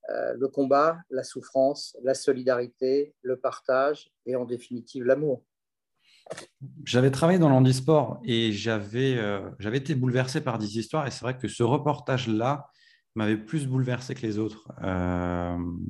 [0.09, 5.43] le combat, la souffrance, la solidarité, le partage et en définitive l'amour.
[6.83, 9.17] J'avais travaillé dans l'handisport et j'avais
[9.59, 12.67] j'avais été bouleversé par des histoires et c'est vrai que ce reportage-là
[13.15, 14.67] m'avait plus bouleversé que les autres.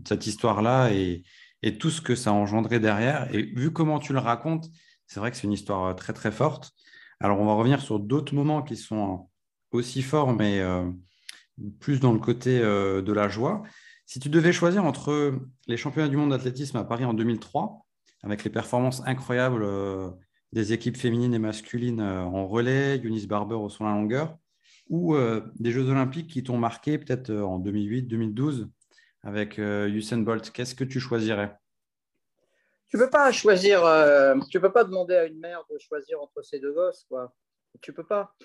[0.06, 1.23] cette histoire-là et
[1.65, 3.34] et tout ce que ça a engendré derrière.
[3.34, 4.69] Et vu comment tu le racontes,
[5.08, 6.71] c'est vrai que c'est une histoire euh, très très forte.
[7.19, 9.30] Alors on va revenir sur d'autres moments qui sont
[9.71, 10.89] aussi forts, mais euh,
[11.80, 13.63] plus dans le côté euh, de la joie.
[14.07, 17.85] Si tu devais choisir entre les championnats du monde d'athlétisme à Paris en 2003,
[18.23, 19.65] avec les performances incroyables
[20.51, 24.37] des équipes féminines et masculines en relais, Eunice Barber au son la longueur,
[24.89, 25.17] ou
[25.55, 28.69] des Jeux olympiques qui t'ont marqué peut-être en 2008, 2012
[29.23, 30.51] avec Usain Bolt.
[30.51, 31.57] Qu'est-ce que tu choisirais?
[32.87, 33.81] Tu peux pas choisir,
[34.51, 37.33] tu peux pas demander à une mère de choisir entre ses deux gosses, quoi.
[37.81, 38.35] Tu peux pas.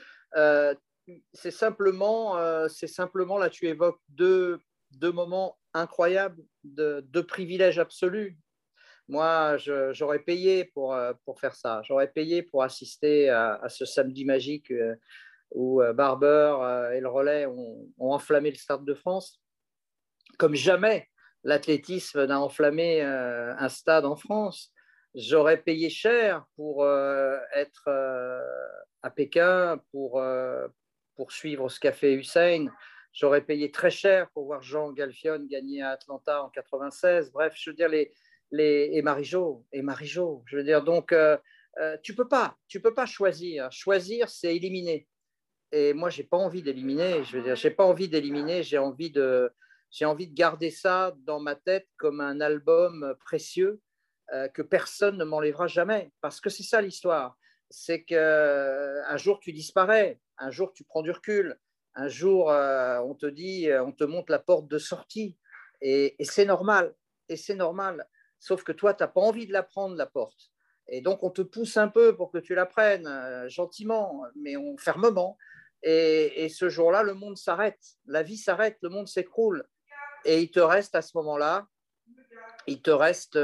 [1.33, 2.37] c'est simplement,
[2.69, 4.59] c'est simplement là, tu évoques deux,
[4.93, 8.37] deux moments incroyables, de, privilèges absolus.
[9.09, 9.57] Moi,
[9.93, 11.83] j'aurais payé pour, pour faire ça.
[11.85, 14.95] J'aurais payé pour assister à, ce samedi magique euh,
[15.51, 19.41] où euh, Barber euh, et le relais ont, enflammé le Stade de France.
[20.39, 21.09] Comme jamais
[21.43, 24.73] l'athlétisme n'a enflammé un stade en France.
[25.15, 27.89] J'aurais payé cher pour être
[29.03, 30.23] à Pékin, pour,
[31.17, 32.67] pour suivre ce qu'a fait Hussein.
[33.13, 37.33] J'aurais payé très cher pour voir Jean Galfion gagner à Atlanta en 96.
[37.33, 38.13] Bref, je veux dire, les,
[38.53, 41.37] les, et Marie-Jo, et Marie-Jo, je veux dire, donc, euh,
[41.79, 43.71] euh, tu peux pas, tu peux pas choisir.
[43.73, 45.09] Choisir, c'est éliminer.
[45.73, 47.25] Et moi, j'ai pas envie d'éliminer.
[47.25, 48.63] Je veux dire, j'ai pas envie d'éliminer.
[48.63, 49.51] J'ai envie de,
[49.91, 53.81] j'ai envie de garder ça dans ma tête comme un album précieux
[54.33, 56.13] euh, que personne ne m'enlèvera jamais.
[56.21, 57.37] Parce que c'est ça l'histoire.
[57.71, 61.57] C'est que un jour tu disparais, un jour tu prends du recul,
[61.95, 65.37] un jour, euh, on te dit, euh, on te montre la porte de sortie.
[65.81, 66.95] Et, c'est normal.
[67.29, 68.07] Et c'est normal.
[68.39, 70.51] Sauf que toi, tu n'as pas envie de la prendre, la porte.
[70.89, 74.57] Et donc, on te pousse un peu pour que tu la prennes, euh, gentiment, mais
[74.57, 75.37] on, fermement.
[75.83, 77.81] Et, ce jour-là, le monde s'arrête.
[78.07, 79.67] La vie s'arrête, le monde s'écroule.
[80.25, 81.67] Et il te reste à ce moment-là,
[82.67, 83.39] il te reste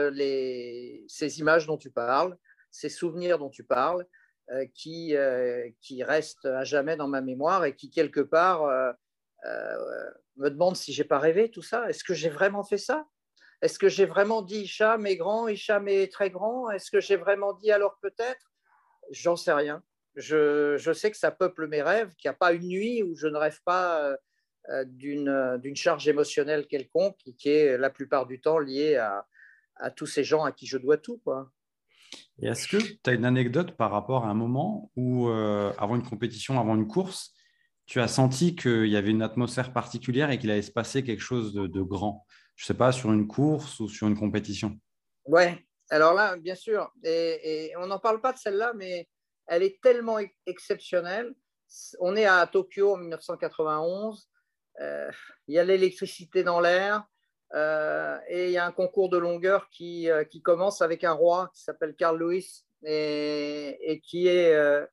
[1.09, 2.37] ces images dont tu parles,
[2.71, 4.07] ces souvenirs dont tu parles,
[4.75, 8.93] qui, euh, qui reste à jamais dans ma mémoire et qui, quelque part, euh,
[10.37, 11.89] me demande si j'ai pas rêvé tout ça.
[11.89, 13.07] Est-ce que j'ai vraiment fait ça?
[13.63, 17.17] Est-ce que j'ai vraiment dit Hicham est grand, Hicham est très grand Est-ce que j'ai
[17.17, 18.53] vraiment dit alors peut-être?
[19.11, 19.83] J'en sais rien.
[20.15, 23.15] Je, je, sais que ça peuple mes rêves, qu'il n'y a pas une nuit où
[23.17, 24.17] je ne rêve pas
[24.85, 29.27] d'une charge émotionnelle quelconque qui est la plupart du temps liée à,
[29.77, 31.19] à tous ces gens à qui je dois tout.
[31.19, 31.51] Quoi.
[32.43, 35.97] Et est-ce que tu as une anecdote par rapport à un moment où, euh, avant
[35.97, 37.33] une compétition, avant une course,
[37.87, 41.23] tu as senti qu'il y avait une atmosphère particulière et qu'il allait se passer quelque
[41.23, 42.27] chose de, grand?
[42.57, 44.79] Je ne sais pas, sur une course ou sur une compétition
[45.25, 46.93] Ouais, alors là, bien sûr.
[47.05, 49.09] Et, on n'en parle pas de celle-là, mais
[49.47, 51.33] elle est tellement exceptionnelle.
[52.01, 54.29] On est à Tokyo en 1991.
[54.81, 55.11] Euh,
[55.49, 57.05] il y a l'électricité dans l'air.
[57.55, 61.13] Euh, et il y a un concours de longueur qui, euh, qui commence avec un
[61.13, 64.85] roi qui s'appelle Carl Lewis et, qui est euh,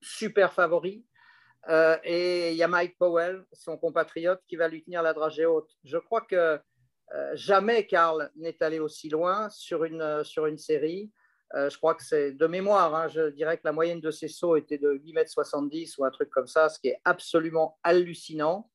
[0.00, 1.06] super favori.
[2.04, 5.70] et il y a Mike Powell, son compatriote, qui va lui tenir la dragée haute.
[5.84, 6.58] Je crois que
[7.34, 11.12] jamais Carl n'est allé aussi loin sur une, sur une série.
[11.54, 14.56] je crois que c'est de mémoire, hein, je dirais que la moyenne de ses sauts
[14.56, 18.70] était de 8,70 m ou un truc comme ça, ce qui est absolument hallucinant.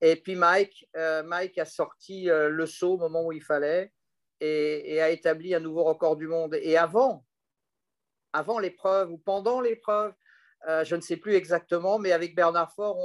[0.00, 3.92] Et puis Mike, euh, Mike a sorti euh, le saut au moment où il fallait
[4.40, 6.54] et, a établi un nouveau record du monde.
[6.62, 7.26] Et avant,
[8.32, 10.14] avant l'épreuve ou pendant l'épreuve,
[10.68, 12.98] euh, je ne sais plus exactement, mais avec Bernard Fort,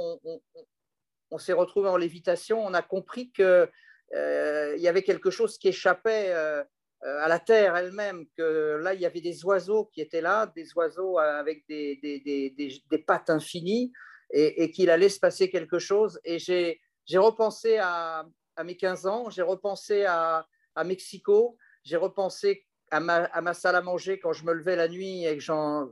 [1.30, 2.64] on, s'est retrouvé en lévitation.
[2.64, 3.68] On a compris qu'il
[4.14, 9.20] y avait quelque chose qui échappait à la terre elle-même, que là, il y avait
[9.20, 13.92] des oiseaux qui étaient là, des oiseaux avec des, des, pattes infinies,
[14.30, 16.18] et, et qu'il allait se passer quelque chose.
[16.24, 18.26] Et j'ai j'ai repensé à,
[18.64, 20.46] mes 15 ans, j'ai repensé à,
[20.84, 25.38] Mexico, j'ai repensé à ma, salle à manger quand je me levais la nuit et
[25.38, 25.42] que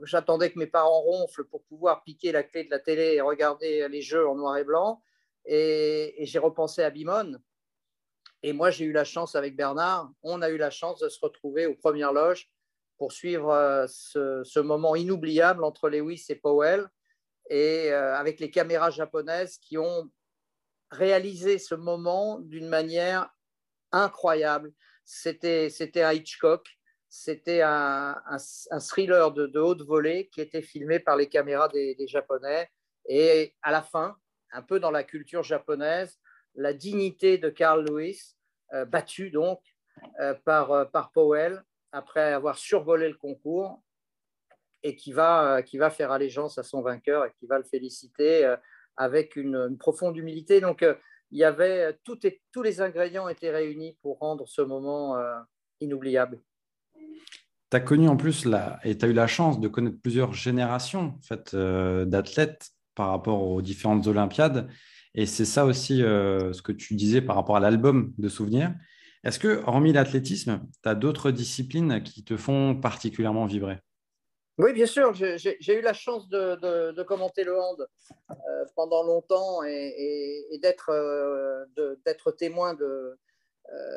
[0.03, 3.87] j'attendais que mes parents ronflent pour pouvoir piquer la clé de la télé et regarder
[3.89, 5.01] les jeux en noir et blanc.
[5.45, 7.41] Et, j'ai repensé à Bimone.
[8.43, 11.19] Et moi, j'ai eu la chance avec Bernard, on a eu la chance de se
[11.19, 12.51] retrouver aux premières loges
[12.97, 16.87] pour suivre euh, ce, moment inoubliable entre Lewis et Powell
[17.49, 20.09] et euh, avec les caméras japonaises qui ont
[20.91, 23.29] réaliser ce moment d'une manière
[23.91, 24.73] incroyable.
[25.03, 25.69] C'était,
[26.01, 26.67] un Hitchcock,
[27.09, 31.95] c'était un, un, thriller de, de, haute volée qui était filmé par les caméras des,
[32.07, 32.69] Japonais.
[33.07, 34.17] Et à la fin,
[34.51, 36.19] un peu dans la culture japonaise,
[36.55, 38.35] la dignité de Carl Lewis,
[38.73, 39.59] euh, battu donc
[40.19, 43.81] euh, par, euh, par Powell, après avoir survolé le concours,
[44.81, 48.55] et qui va, qui va faire allégeance à son vainqueur et qui va le féliciter
[48.97, 50.61] avec une, profonde humilité.
[50.61, 50.95] Donc, euh,
[51.31, 52.17] il y avait tout
[52.51, 55.35] tous les ingrédients étaient réunis pour rendre ce moment euh,
[55.81, 56.39] inoubliable.
[57.71, 60.33] Tu as connu en plus la, et tu as eu la chance de connaître plusieurs
[60.33, 64.69] générations en fait, euh, d'athlètes par rapport aux différentes Olympiades.
[65.15, 68.75] Et c'est ça aussi ce que tu disais par rapport à l'album de souvenirs.
[69.23, 73.79] Est-ce que, hormis l'athlétisme, tu as d'autres disciplines qui te font particulièrement vibrer?
[74.57, 75.13] Oui, bien sûr.
[75.13, 77.87] J'ai eu la chance de, commenter le hand
[78.31, 78.35] euh,
[78.75, 83.17] pendant longtemps et, d'être témoin de,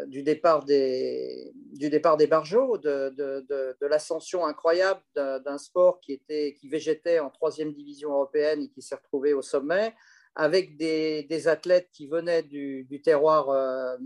[0.06, 1.90] du, départ des, du
[2.28, 8.68] barjots, de, l'ascension incroyable d'un sport qui, était, qui végétait en troisième division européenne et
[8.68, 9.94] qui s'est retrouvé au sommet,
[10.34, 13.96] avec des, athlètes qui venaient du, terroir euh,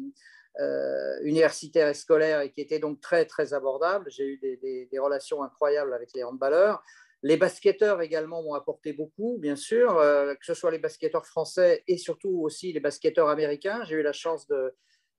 [1.23, 4.11] universitaire et scolaire et qui était donc très, très abordable.
[4.11, 6.83] J'ai eu des, relations incroyables avec les handballeurs.
[7.23, 11.85] Les basketteurs également m'ont apporté beaucoup, bien sûr, euh, que ce soit les basketteurs français
[11.87, 13.85] et surtout aussi les basketteurs américains.
[13.85, 14.75] J'ai eu la chance de,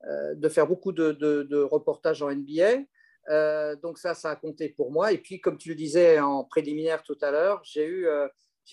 [0.10, 2.84] euh, faire beaucoup de, reportages en NBA.
[3.82, 5.14] donc ça, ça a compté pour moi.
[5.14, 8.08] Et puis, comme tu le disais en préliminaire tout à l'heure, j'ai eu,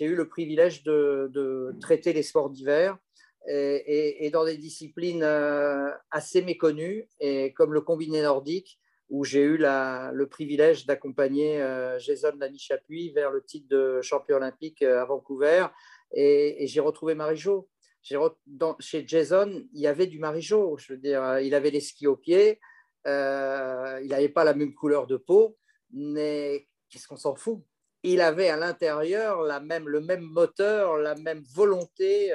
[0.01, 2.99] eu le privilège de, traiter les sports d'hiver
[3.47, 9.57] et, dans des disciplines euh, assez méconnues, et comme le combiné nordique, où j'ai eu
[9.57, 15.67] le privilège d'accompagner euh, Jason Lamy-Chapuis vers le titre de champion olympique euh, à Vancouver.
[16.13, 17.69] Et, j'ai retrouvé Marie-Jo.
[18.03, 20.77] Chez Jason, il y avait du Marie-Jo.
[20.79, 22.61] Je veux dire, il avait les skis aux pieds,
[23.05, 25.59] il n'avait pas la même couleur de peau,
[25.93, 27.63] mais qu'est-ce qu'on s'en fout?
[28.03, 32.33] Il avait à l'intérieur même, le même moteur, la même volonté.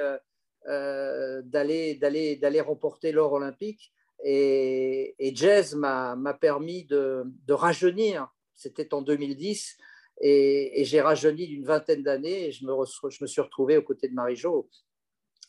[0.66, 3.92] D'aller d'aller d'aller remporter l'or olympique.
[4.24, 8.28] Et, Jazz m'a permis de, rajeunir.
[8.54, 9.76] C'était en 2010.
[10.22, 12.72] Et, j'ai rajeuni d'une vingtaine d'années et je me,
[13.10, 14.68] je me suis retrouvé aux côtés de Marie-Jo.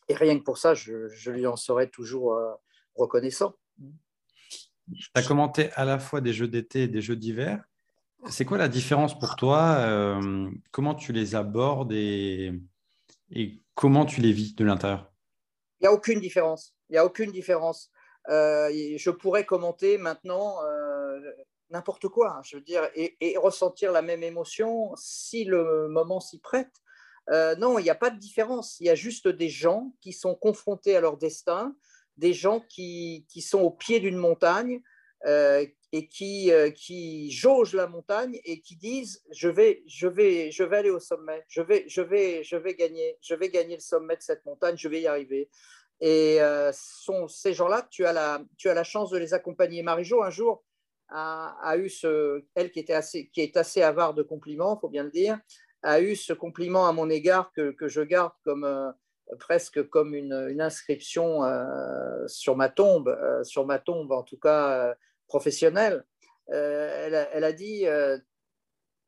[0.10, 2.54] Et rien que pour ça, je, lui en serai toujours euh,
[2.96, 3.56] reconnaissant.
[4.94, 7.62] Tu as commenté à la fois des jeux d'été et des jeux d'hiver.
[8.30, 12.54] C'est quoi la différence pour toi euh, Comment tu les abordes et,
[13.32, 15.10] et comment tu les vis de l'intérieur?
[15.80, 16.76] Il n'y a aucune différence.
[16.90, 17.92] Il n'y a aucune différence.
[18.30, 21.20] Euh, je pourrais commenter maintenant euh,
[21.70, 26.74] n'importe quoi, je veux dire, et, ressentir la même émotion si le moment s'y prête.
[27.30, 28.80] Euh, non, il n'y a pas de différence.
[28.80, 31.76] Il y a juste des gens qui sont confrontés à leur destin,
[32.18, 34.82] des gens qui, qui sont au pied d'une montagne,
[35.92, 40.64] et qui, euh, qui jaugent la montagne et qui disent je vais, je vais, je
[40.64, 43.82] vais aller au sommet, je vais, je, vais, je vais gagner, je vais gagner le
[43.82, 45.50] sommet de cette montagne, je vais y arriver.
[46.00, 49.82] Et euh, sont ces gens-là, tu, as la, tu as la chance de les accompagner.
[49.82, 50.64] Marie-Jo, un jour,
[51.10, 54.90] a, eu ce, elle qui, était assez, qui est assez avare de compliments, il faut
[54.90, 55.40] bien le dire,
[55.82, 58.92] a eu ce compliment à mon égard que, que je garde comme euh,
[59.40, 61.42] presque comme une, une inscription
[62.28, 64.96] sur ma tombe, sur ma tombe en tout cas
[65.28, 66.06] professionnelle,
[66.52, 68.18] euh, elle, a, dit euh,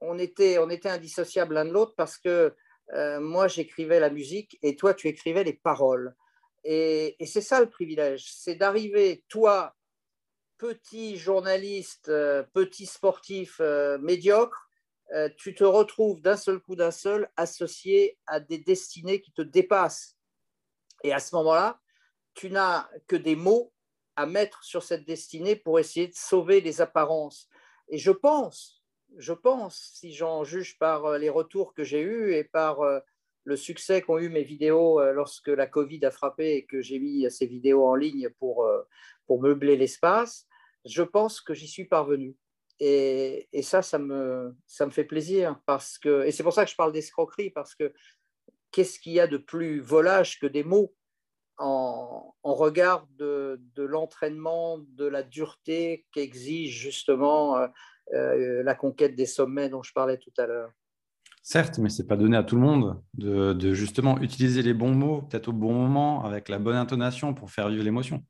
[0.02, 2.54] on, était, on était indissociables l'un de l'autre parce que
[2.94, 6.16] euh, moi j'écrivais la musique et toi tu écrivais les paroles.
[6.66, 9.76] Et, c'est ça le privilège, c'est d'arriver, toi,
[10.58, 12.12] petit journaliste,
[12.54, 13.62] petit sportif
[14.02, 14.70] médiocre,
[15.38, 20.18] tu te retrouves d'un seul coup d'un seul associé à des destinées qui te dépassent.
[21.06, 21.80] Et à ce moment-là,
[22.34, 23.72] tu n'as que des mots
[24.20, 27.48] à mettre sur cette destinée pour essayer de sauver les apparences.
[27.88, 28.84] Et je pense,
[29.18, 33.00] je pense, si j'en juge par euh, les retours que j'ai eus et par euh,
[33.46, 37.00] le succès qu'ont eu mes vidéos euh, lorsque la Covid a frappé et que j'ai
[37.00, 38.70] mis ces vidéos en ligne pour,
[39.26, 40.46] pour meubler l'espace,
[40.84, 42.36] je pense que j'y suis parvenu.
[42.82, 45.62] Et, et, ça, ça me, ça me fait plaisir.
[45.66, 47.94] Parce que, et c'est pour ça que je parle d'escroquerie, parce que
[48.72, 50.94] qu'est-ce qu'il y a de plus volage que des mots?
[51.60, 57.68] En, regard de, l'entraînement, de la dureté qu'exige justement euh,
[58.14, 60.72] euh, la conquête des sommets dont je parlais tout à l'heure.
[61.42, 64.94] Certes, mais ce n'est pas donné à tout le monde de, justement utiliser les bons
[64.94, 68.24] mots, peut-être au bon moment, avec la bonne intonation pour faire vivre l'émotion.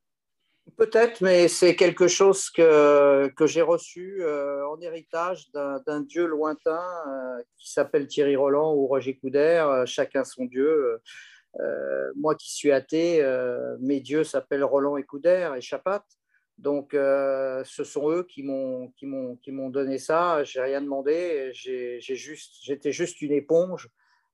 [0.77, 6.83] Peut-être, mais c'est quelque chose que, que j'ai reçu euh, en héritage d'un dieu lointain
[7.57, 11.01] qui s'appelle Thierry Roland ou Roger Coudert, chacun son dieu.
[11.59, 16.03] Euh, moi qui suis athée, euh, mes dieux s'appellent Roland Écoudère et Chapat.
[16.57, 20.43] Donc, euh, ce sont eux qui m'ont qui m'ont qui m'ont donné ça.
[20.43, 21.51] J'ai rien demandé.
[21.53, 23.89] J'ai juste j'étais juste une éponge.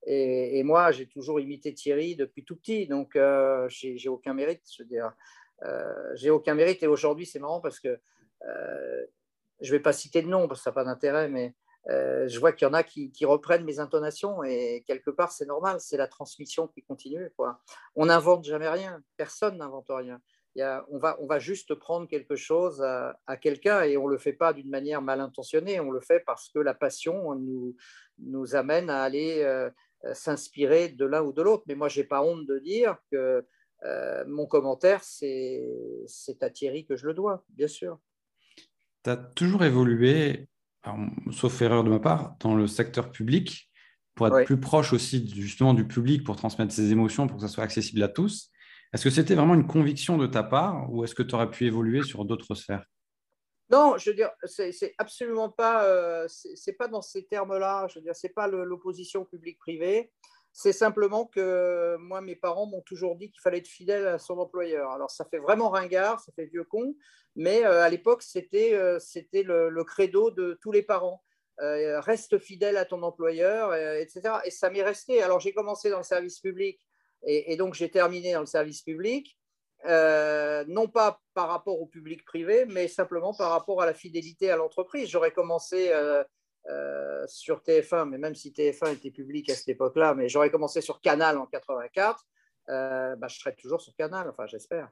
[0.08, 2.86] Et, moi, j'ai toujours imité Thierry depuis tout petit.
[2.86, 3.18] Donc,
[3.70, 4.62] j'ai aucun mérite.
[4.72, 5.12] Je veux dire,
[6.14, 6.84] j'ai aucun mérite.
[6.84, 8.00] Et aujourd'hui, c'est marrant parce que
[9.62, 11.56] je vais pas citer de nom parce que ça n'a pas d'intérêt, mais
[11.90, 15.46] euh, je vois qu'il y en a qui, reprennent mes intonations et quelque part c'est
[15.46, 17.32] normal, c'est la transmission qui continue.
[17.96, 20.20] On n'invente jamais rien, personne n'invente rien.
[20.90, 24.70] on, va, juste prendre quelque chose à, quelqu'un et on ne le fait pas d'une
[24.70, 29.44] manière mal intentionnée, on le fait parce que la passion nous, amène à aller
[30.06, 31.64] euh, s'inspirer de l'un ou de l'autre.
[31.68, 33.46] Mais moi, je n'ai pas honte de dire que
[33.84, 35.64] euh, mon commentaire, c'est
[36.42, 38.00] à Thierry que je le dois, bien sûr.
[39.04, 40.48] Tu as toujours évolué
[41.32, 43.72] sauf erreur de ma part, dans le secteur public,
[44.16, 47.50] pour être plus proche aussi justement du public, pour transmettre ses émotions, pour que ça
[47.50, 48.52] soit accessible à tous.
[48.94, 51.66] Est-ce que c'était vraiment une conviction de ta part ou est-ce que tu aurais pu
[51.66, 52.86] évoluer sur d'autres sphères?
[53.70, 57.88] Non, je veux dire, c'est absolument pas, euh, c'est pas dans ces termes-là.
[57.90, 60.12] Je veux dire, c'est pas l'opposition publique-privée.
[60.58, 64.38] C'est simplement que moi, mes parents m'ont toujours dit qu'il fallait être fidèle à son
[64.40, 64.90] employeur.
[64.92, 66.96] Alors, ça fait vraiment ringard, ça fait vieux con,
[67.36, 68.98] mais euh, à l'époque, c'était euh,
[69.34, 71.22] le, credo de tous les parents.
[71.58, 74.36] reste fidèle à ton employeur, etc.
[74.46, 75.22] Et ça m'est resté.
[75.22, 76.80] Alors, j'ai commencé dans le service public
[77.24, 79.38] et, donc j'ai terminé dans le service public.
[79.88, 84.52] Euh, non pas par rapport au public privé, mais simplement par rapport à la fidélité
[84.52, 85.10] à l'entreprise.
[85.10, 85.92] J'aurais commencé
[86.70, 90.52] euh, euh, sur TF1, mais même si TF1 était public à cette époque-là, mais j'aurais
[90.52, 92.26] commencé sur Canal en 84,
[92.68, 94.90] bah, je serais toujours sur Canal, enfin j'espère.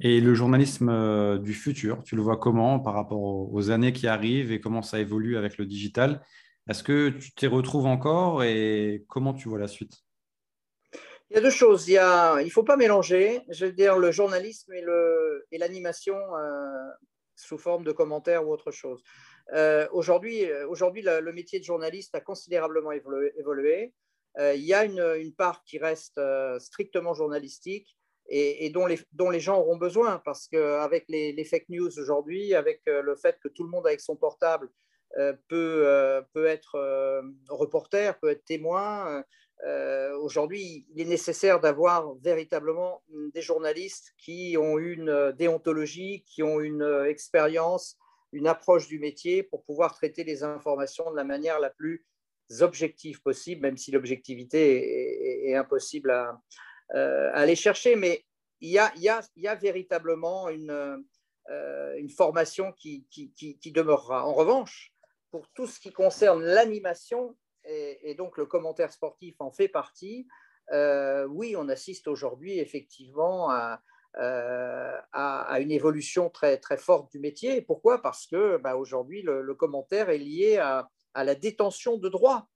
[0.00, 4.52] Et le journalisme du futur, tu le vois comment par rapport aux années qui arrivent
[4.52, 6.22] et comment ça évolue avec le digital?
[6.68, 10.04] Est-ce que tu t'y retrouves encore et comment tu vois la suite?
[11.30, 11.88] Il y a deux choses.
[11.88, 16.90] Il ne faut pas mélanger, je veux dire, le journalisme et l'animation euh,
[17.34, 19.02] sous forme de commentaires ou autre chose.
[19.52, 23.94] Euh, aujourd'hui, aujourd'hui le métier de journaliste a considérablement évolué.
[24.38, 26.20] Euh, il y a une, part qui reste
[26.58, 27.96] strictement journalistique
[28.28, 32.54] et, dont, les, dont, les, gens auront besoin parce qu'avec les, les, fake news aujourd'hui,
[32.54, 34.68] avec le fait que tout le monde avec son portable
[35.48, 39.24] peut, peut être reporter, peut être témoin,
[39.64, 43.02] euh, aujourd'hui, il est nécessaire d'avoir véritablement
[43.34, 47.96] des journalistes qui ont une déontologie, qui ont une expérience,
[48.32, 52.04] une approche du métier pour pouvoir traiter les informations de la manière la plus
[52.60, 56.40] objective possible, même si l'objectivité est, impossible à,
[56.94, 57.96] euh, aller chercher.
[57.96, 58.24] Mais
[58.60, 61.04] il y a, véritablement une,
[61.50, 64.26] euh, formation qui, qui demeurera.
[64.26, 64.92] En revanche,
[65.30, 70.26] pour tout ce qui concerne l'animation, et, donc le commentaire sportif en fait partie.
[70.72, 73.80] Euh, oui, on assiste aujourd'hui effectivement à,
[74.18, 77.60] euh, à, une évolution très, très forte du métier.
[77.60, 78.00] Pourquoi?
[78.00, 82.48] Parce que bah, aujourd'hui, le, commentaire est lié à, la détention de droits.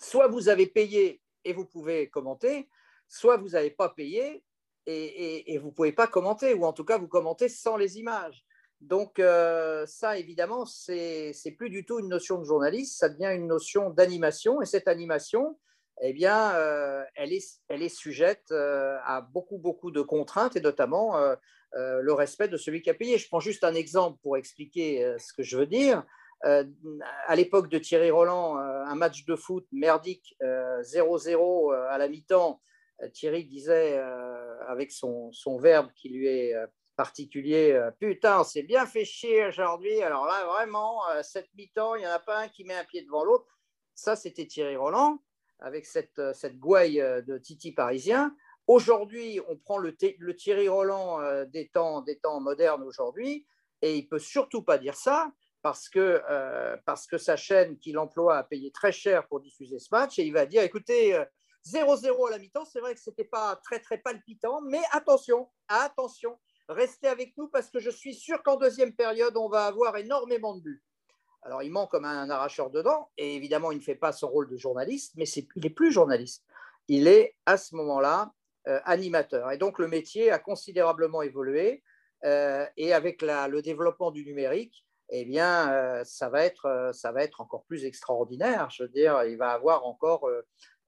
[0.00, 2.68] Soit vous avez payé et vous pouvez commenter,
[3.08, 4.44] soit vous n'avez pas payé
[4.86, 7.98] et, et, vous ne pouvez pas commenter, ou en tout cas vous commentez sans les
[7.98, 8.44] images.
[8.82, 13.46] Donc euh, ça, évidemment, c'est plus du tout une notion de journaliste, ça devient une
[13.46, 14.60] notion d'animation.
[14.60, 15.58] Et cette animation,
[16.00, 20.60] eh bien, euh, elle, est, elle, est, sujette euh, à beaucoup, beaucoup de contraintes, et
[20.60, 21.16] notamment
[21.74, 23.18] le respect de celui qui a payé.
[23.18, 26.04] Je prends juste un exemple pour expliquer ce que je veux dire.
[26.42, 32.60] à l'époque de Thierry Roland, un match de foot merdique 0-0 à la mi-temps,
[33.12, 33.98] Thierry disait
[34.68, 36.54] avec son, son verbe qui lui est
[36.96, 37.72] particulier.
[37.72, 40.02] Euh, putain, on s'est bien fait chier aujourd'hui.
[40.02, 42.84] Alors là, vraiment, euh, cette mi-temps, il n'y en a pas un qui met un
[42.84, 43.58] pied devant l'autre.
[43.94, 45.22] Ça, c'était Thierry Roland
[45.62, 48.34] avec cette, euh, cette gouaille de Titi parisien.
[48.66, 49.94] Aujourd'hui, on prend le,
[50.36, 53.46] Thierry Roland des temps, des temps modernes aujourd'hui,
[53.80, 55.32] et il peut surtout pas dire ça
[55.62, 56.22] parce que,
[56.86, 60.22] parce que sa chaîne qu'il emploie a payé très cher pour diffuser ce match, et
[60.22, 61.20] il va dire, écoutez,
[61.66, 65.48] 0-0 à la mi-temps, c'est vrai que ce n'était pas très, très palpitant, mais attention,
[65.66, 66.38] attention,
[66.68, 70.56] Restez avec nous parce que je suis sûr qu'en deuxième période, on va avoir énormément
[70.56, 70.82] de buts.
[71.42, 74.48] Alors, il manque comme un arracheur dedans, et évidemment, il ne fait pas son rôle
[74.48, 76.44] de journaliste, mais il n'est plus journaliste.
[76.88, 78.32] Il est à ce moment-là
[78.68, 79.50] euh, animateur.
[79.50, 81.82] Et donc, le métier a considérablement évolué,
[82.24, 87.24] euh, et avec le développement du numérique, eh bien, euh, ça, va être, ça va
[87.24, 88.70] être encore plus extraordinaire.
[88.70, 90.30] Je veux dire, il va avoir encore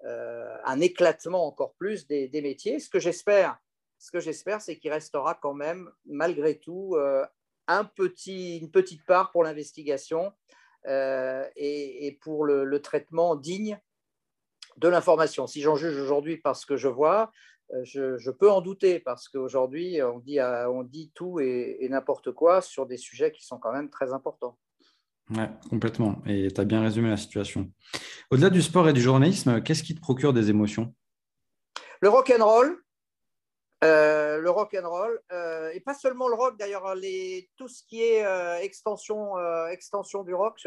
[0.05, 2.79] un éclatement encore plus des métiers.
[2.79, 3.59] Ce que j'espère,
[3.99, 6.97] ce que j'espère, c'est qu'il restera quand même, malgré tout,
[7.69, 10.33] un petit, une petite part pour l'investigation
[10.87, 13.79] euh, et, pour le, traitement digne
[14.77, 15.47] de l'information.
[15.47, 17.31] Si j'en juge aujourd'hui parce ce que je vois,
[17.73, 22.33] euh, je, peux en douter parce qu'aujourd'hui, on dit, on dit tout et, et n'importe
[22.33, 24.59] quoi sur des sujets qui sont quand même très importants.
[25.31, 26.21] Oui, complètement.
[26.27, 27.71] Et tu as bien résumé la situation.
[28.31, 30.95] Au-delà du sport et du journalisme, qu'est-ce qui te procure des émotions?
[32.01, 32.84] Le rock and roll,
[33.83, 36.95] euh, le rock and roll euh, et pas seulement le rock d'ailleurs
[37.57, 39.37] tout ce qui est euh, extension
[39.69, 40.67] extension du rock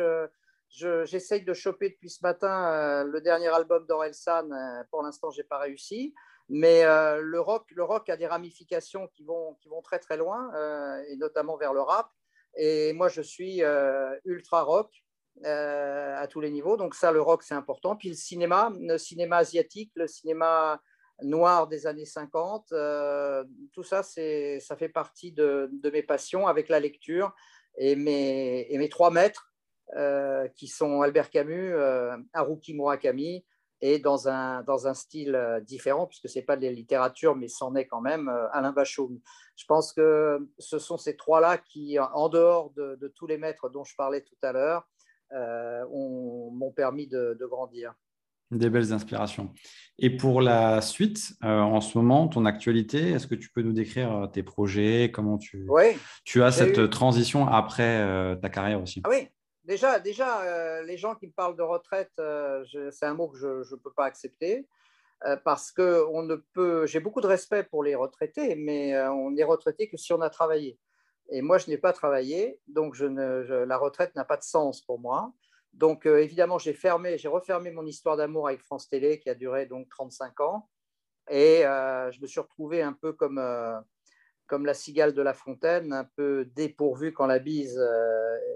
[0.70, 4.50] j'essaye de choper depuis ce matin le dernier album d'Orelsan
[4.92, 6.14] pour l'instant j'ai pas réussi
[6.50, 10.52] mais le rock le rock a des ramifications qui vont qui vont très très loin
[11.08, 12.12] et notamment vers le rap
[12.56, 13.64] et moi je suis
[14.26, 14.92] ultra rock
[15.46, 19.38] à tous les niveaux donc ça le rock c'est important puis le cinéma le cinéma
[19.38, 20.82] asiatique le cinéma
[21.24, 22.72] noir des années 50.
[22.72, 23.44] Euh,
[23.74, 27.34] tout ça, ça fait partie de, mes passions avec la lecture
[27.78, 29.54] et mes, trois maîtres,
[30.56, 31.74] qui sont Albert Camus,
[32.34, 33.46] Haruki Murakami,
[33.80, 37.48] et dans un, dans un style différent, puisque ce n'est pas de la littérature, mais
[37.48, 39.20] c'en est quand même, Alain Bachaume.
[39.56, 43.84] Je pense que ce sont ces trois-là qui, en dehors de, tous les maîtres dont
[43.84, 44.90] je parlais tout à l'heure,
[45.32, 47.94] m'ont permis de grandir.
[48.52, 49.52] Des belles inspirations.
[50.00, 53.74] Et pour la suite, euh, en ce moment, ton actualité, est-ce que tu peux nous
[53.74, 55.68] décrire euh, tes projets, comment tu,
[56.24, 59.02] tu as cette transition après euh, ta carrière aussi?
[59.04, 59.28] Ah Oui,
[59.64, 62.12] déjà, déjà les gens qui me parlent de retraite,
[62.92, 64.68] c'est un mot que je ne peux pas accepter
[65.44, 66.86] parce que on ne peut.
[66.86, 70.30] J'ai beaucoup de respect pour les retraités, mais on n'est retraité que si on a
[70.30, 70.78] travaillé.
[71.32, 74.82] Et moi, je n'ai pas travaillé, donc je ne, la retraite n'a pas de sens
[74.82, 75.34] pour moi.
[75.78, 79.36] Donc, euh, évidemment, j'ai fermé, j'ai refermé mon histoire d'amour avec France Télé qui a
[79.36, 80.68] duré donc 35 ans.
[81.30, 83.80] Et euh, je me suis retrouvé un peu comme, euh,
[84.48, 87.80] comme la cigale de la fontaine, un peu dépourvu quand la bise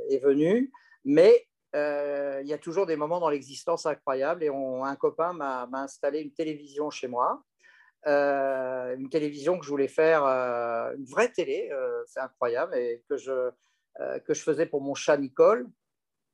[0.09, 0.71] est venue.
[1.05, 4.43] Mais il y a toujours des moments dans l'existence incroyables.
[4.43, 7.43] Et un copain m'a installé une télévision chez moi.
[8.03, 11.69] une télévision que je voulais faire, une vraie télé,
[12.07, 13.51] c'est incroyable, et que je,
[14.25, 15.67] que je faisais pour mon chat Nicole.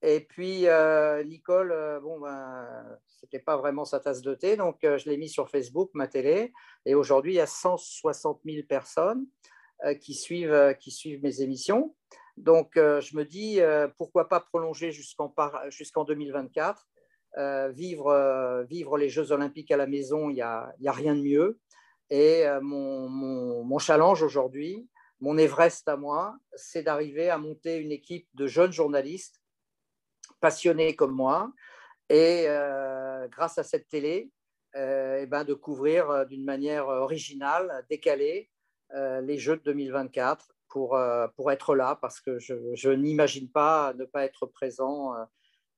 [0.03, 2.67] Et puis, euh, Nicole, euh, bon, ben,
[3.07, 5.89] ce n'était pas vraiment sa tasse de thé, donc euh, je l'ai mis sur Facebook,
[5.93, 6.53] ma télé.
[6.85, 9.25] Et aujourd'hui, il y a 160 000 personnes
[10.01, 11.95] qui, suivent, qui suivent mes émissions.
[12.35, 13.59] Donc, je me dis,
[13.95, 15.31] pourquoi pas prolonger jusqu'en
[15.69, 16.87] jusqu'en 2024
[17.73, 21.59] vivre, vivre les Jeux Olympiques à la maison, il n'y a, a, rien de mieux.
[22.09, 24.89] Et mon, mon, mon challenge aujourd'hui,
[25.19, 29.39] mon Everest à moi, c'est d'arriver à monter une équipe de jeunes journalistes
[30.39, 31.51] passionnés comme moi.
[32.09, 34.31] Et euh, grâce à cette télé,
[34.75, 38.49] euh, eh ben, de couvrir euh, d'une manière originale, décalée,
[38.93, 40.97] les Jeux de 2024 pour,
[41.35, 45.13] pour être là, parce que je, je n'imagine pas ne pas être présent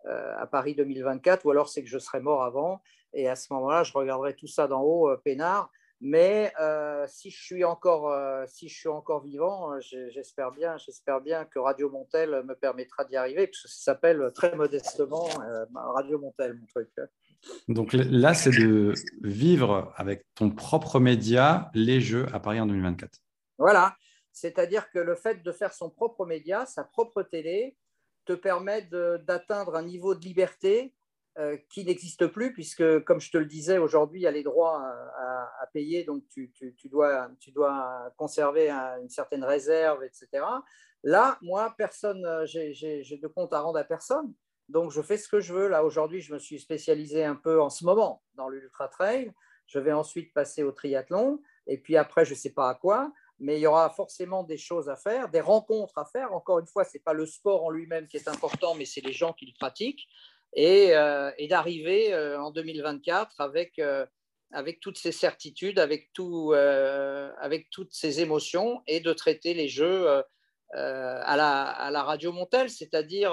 [0.06, 2.84] à Paris 2024, ou alors c'est que je serai mort avant.
[3.14, 5.72] Et à ce moment-là, je regarderai tout ça d'en haut, peinard,
[6.02, 10.78] mais euh, si, je suis encore, euh, si je suis encore vivant, euh, j'espère bien,
[10.78, 15.28] j'espère bien que Radio Montel me permettra d'y arriver, ça s'appelle très modestement
[15.74, 16.90] Radio Montel, mon truc.
[17.68, 23.20] Donc là, c'est de vivre avec ton propre média les Jeux à Paris en 2024.
[23.58, 23.96] Voilà,
[24.32, 27.76] c'est-à-dire que le fait de faire son propre média, sa propre télé,
[28.24, 30.94] te permet d'atteindre un niveau de liberté
[31.70, 34.82] qui n'existe plus, puisque, comme je te le disais, aujourd'hui, il y a les droits
[34.82, 36.52] à, payer, donc tu,
[36.86, 37.30] dois,
[38.18, 40.44] conserver une certaine réserve, etc.
[41.04, 44.34] Là, moi, personne, euh, j'ai de compte à rendre à personne,
[44.68, 45.68] donc je fais ce que je veux.
[45.68, 49.32] Là, aujourd'hui, je me suis spécialisé un peu en ce moment dans l'ultra trail.
[49.68, 53.12] Je vais ensuite passer au triathlon, et puis après, je ne sais pas à quoi,
[53.40, 56.34] mais il y aura forcément des choses à faire, des rencontres à faire.
[56.34, 59.02] Encore une fois, ce n'est pas le sport en lui-même qui est important, mais c'est
[59.02, 60.08] les gens qui le pratiquent
[60.54, 64.06] et, euh, et d'arriver euh, en 2024 avec, euh,
[64.52, 70.08] avec toutes ces certitudes, avec, tout, avec toutes ces émotions et de traiter les jeux
[70.74, 73.32] à, la, à la radio Montel, c'est-à-dire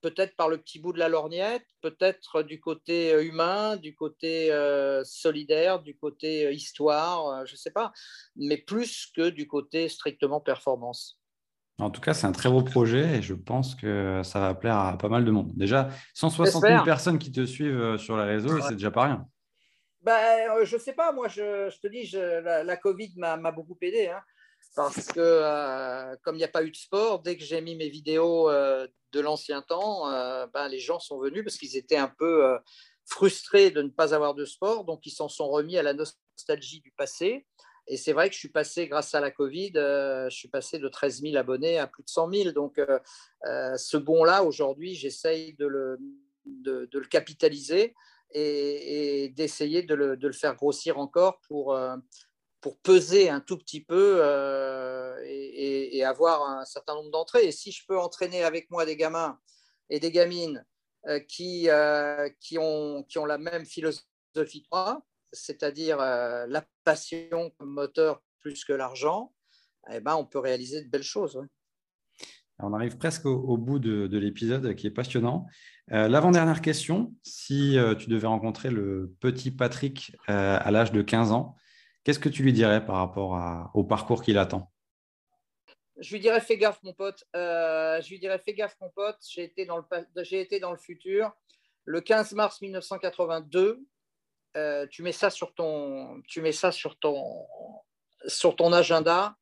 [0.00, 4.50] peut-être par le petit bout de la lorgnette, peut-être du côté humain, du côté
[5.04, 7.92] solidaire, du côté histoire, je ne sais pas,
[8.34, 11.20] mais plus que du côté strictement performance.
[11.78, 14.76] En tout cas, c'est un très beau projet et je pense que ça va plaire
[14.76, 15.52] à pas mal de monde.
[15.56, 19.26] Déjà, 160 000 personnes qui te suivent euh, sur les réseaux, c'est déjà pas rien.
[20.00, 24.08] Ben, je ne sais pas, moi, je, te dis, la, Covid m'a beaucoup aidé.
[24.08, 24.22] Hein,
[24.74, 27.76] parce que, euh, comme il n'y a pas eu de sport, dès que j'ai mis
[27.76, 30.10] mes vidéos euh, de l'ancien temps,
[30.54, 32.56] ben, les gens sont venus parce qu'ils étaient un peu
[33.04, 34.84] frustrés de ne pas avoir de sport.
[34.84, 37.46] Donc, ils s'en sont remis à la nostalgie du passé.
[37.88, 40.78] Et c'est vrai que je suis passé, grâce à la Covid, euh, je suis passé
[40.78, 42.52] de 13 000 abonnés à plus de 100 000.
[42.52, 42.98] Donc, euh,
[43.46, 45.98] euh, ce bond-là, aujourd'hui, j'essaye de le,
[47.08, 47.94] capitaliser
[48.32, 51.78] et, d'essayer de le, faire grossir encore pour,
[52.82, 54.20] peser un tout petit peu
[55.24, 57.46] et, avoir un certain nombre d'entrées.
[57.46, 59.38] Et si je peux entraîner avec moi des gamins
[59.90, 60.66] et des gamines
[61.28, 64.02] qui ont la même philosophie
[64.34, 69.32] que moi, c'est-à-dire euh, la passion comme moteur plus que l'argent,
[69.90, 71.42] eh ben, on peut réaliser de belles choses.
[72.58, 75.46] On arrive presque au, bout de, l'épisode qui est passionnant.
[75.92, 81.32] Euh, l'avant-dernière question, si euh, tu devais rencontrer le petit Patrick à l'âge de 15
[81.32, 81.54] ans,
[82.02, 84.72] qu'est-ce que tu lui dirais par rapport au parcours qu'il attend?
[85.98, 87.24] Je lui dirais fais gaffe mon pote.
[87.34, 89.18] je lui dirais fais gaffe mon pote.
[89.28, 89.84] J'ai été dans le
[90.22, 91.32] j'ai été dans le futur.
[91.84, 93.86] Le 15 mars 1982,
[94.56, 97.46] euh, tu mets ça sur ton, tu mets ça sur ton,
[98.26, 99.36] sur ton agenda.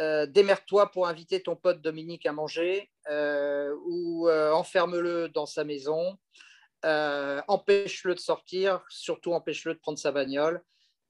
[0.00, 5.64] euh, démerde-toi pour inviter ton pote Dominique à manger euh, ou euh, enferme-le dans sa
[5.64, 6.18] maison,
[6.84, 10.62] empêche-le de sortir, surtout empêche-le de prendre sa bagnole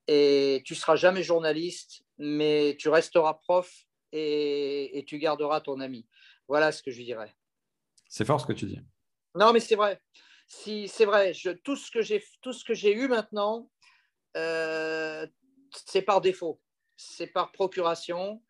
[0.08, 3.70] et tu seras jamais journaliste, mais tu resteras prof
[4.12, 6.08] et, tu garderas ton ami.
[6.48, 7.34] Voilà ce que je dirais.
[8.08, 8.80] C'est fort ce que tu dis.
[9.34, 10.00] Non, mais c'est vrai.
[10.48, 11.32] Si, c'est vrai.
[11.34, 13.70] Je, tout ce que j'ai, tout ce que j'ai eu maintenant,
[14.34, 16.60] c'est par défaut,
[16.96, 18.42] c'est par procuration.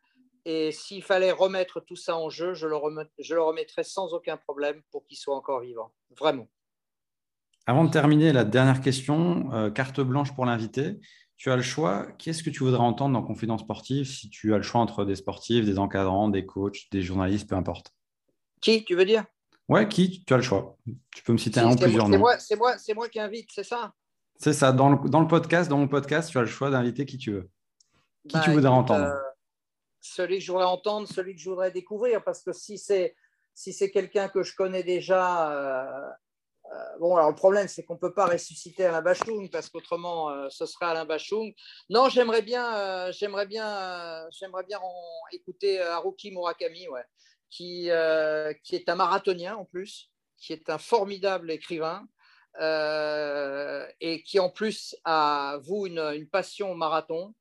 [0.44, 2.76] Et s'il fallait remettre tout ça en jeu, je le,
[3.18, 5.92] je le remettrais sans aucun problème pour qu'il soit encore vivant.
[6.18, 6.48] Vraiment.
[7.66, 10.96] Avant de terminer, la dernière question, euh, carte blanche pour l'invité.
[11.36, 12.06] Tu as le choix.
[12.18, 15.16] Qu'est-ce que tu voudrais entendre dans Confidence Sportive si tu as le choix entre des
[15.16, 17.92] sportifs, des encadrants, des coachs, des journalistes, peu importe?
[18.62, 19.26] Qui, tu veux dire?
[19.68, 20.76] Ouais, qui Tu as le choix.
[21.14, 22.12] Tu peux me citer un ou plusieurs noms.
[22.38, 23.92] C'est moi, moi, moi qui invite, c'est ça?
[24.36, 24.72] C'est ça.
[24.72, 27.32] Dans le, dans le, podcast, dans mon podcast, tu as le choix d'inviter qui tu
[27.32, 27.50] veux.
[28.28, 29.04] Qui bah, tu voudrais entendre?
[29.04, 29.18] euh,
[30.00, 33.14] celui que je voudrais entendre, celui que je voudrais découvrir, parce que si c'est
[33.54, 36.10] si c'est quelqu'un que je connais déjà, euh,
[36.72, 40.48] euh, bon, alors le problème, c'est qu'on ne peut pas ressusciter Alain Bachung, parce qu'autrement,
[40.48, 41.52] ce serait Alain Bachung.
[41.90, 44.78] Non, j'aimerais bien, j'aimerais bien, j'aimerais bien
[45.32, 47.04] écouter Haruki Murakami, ouais,
[47.50, 47.90] qui,
[48.62, 52.06] qui est un marathonien en plus, qui est un formidable écrivain.
[52.60, 57.34] et qui en plus a, vous, une, une passion au marathon.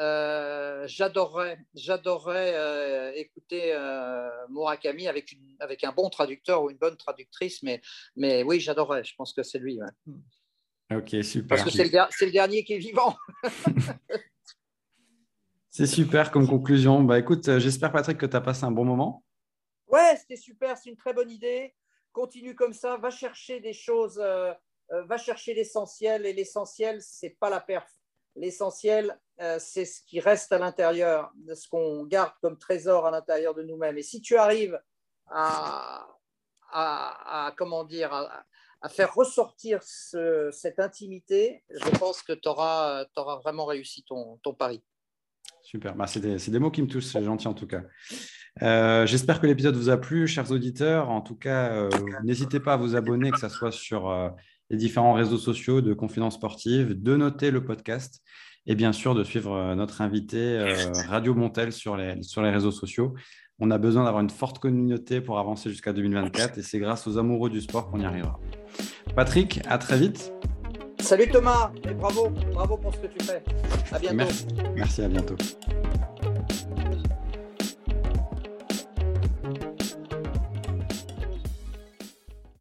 [0.00, 6.78] Euh, j'adorerais, j'adorerais euh, écouter euh, Murakami avec, une, avec un bon traducteur ou une
[6.78, 7.82] bonne traductrice, mais,
[8.16, 9.04] mais oui, j'adorerais.
[9.04, 9.78] Je pense que c'est lui.
[10.90, 11.48] Ok, super.
[11.48, 13.16] Parce que c'est le, c'est le dernier qui est vivant.
[15.70, 17.02] c'est super comme conclusion.
[17.02, 19.22] Bah, écoute, j'espère, Patrick, que tu as passé un bon moment.
[19.92, 20.76] Ouais, c'était super.
[20.76, 21.74] C'est une très bonne idée.
[22.12, 22.96] Continue comme ça.
[22.96, 24.18] Va chercher des choses.
[24.88, 26.26] va chercher l'essentiel.
[26.26, 28.02] Et l'essentiel, c'est pas la perf
[28.34, 33.54] L'essentiel, euh, c'est ce qui reste à l'intérieur, ce qu'on garde comme trésor à l'intérieur
[33.54, 33.98] de nous-mêmes.
[33.98, 34.80] Et si tu arrives
[35.26, 36.08] à,
[37.58, 43.04] comment dire, à, faire ressortir cette intimité, je pense que tu auras,
[43.42, 44.82] vraiment réussi ton, pari.
[45.62, 47.82] Super, bah, c'est des, mots qui me touchent, c'est gentil en tout cas.
[48.62, 51.08] Euh, j'espère que l'épisode vous a plu, chers auditeurs.
[51.10, 51.88] En tout cas, euh,
[52.24, 54.12] n'hésitez pas à vous abonner, que ce soit sur
[54.70, 58.22] les différents réseaux sociaux de Confidence Sportive, de noter le podcast
[58.66, 62.50] et bien sûr de suivre euh, notre invité euh, Radio Montel sur les, sur les
[62.50, 63.14] réseaux sociaux.
[63.58, 67.18] On a besoin d'avoir une forte communauté pour avancer jusqu'à 2024 et c'est grâce aux
[67.18, 68.40] amoureux du sport qu'on y arrivera.
[69.14, 70.32] Patrick, à très vite.
[71.02, 73.42] Salut Thomas et bravo, bravo pour ce que tu fais.
[73.90, 74.16] À bientôt.
[74.16, 74.46] Merci,
[74.76, 75.36] Merci à bientôt.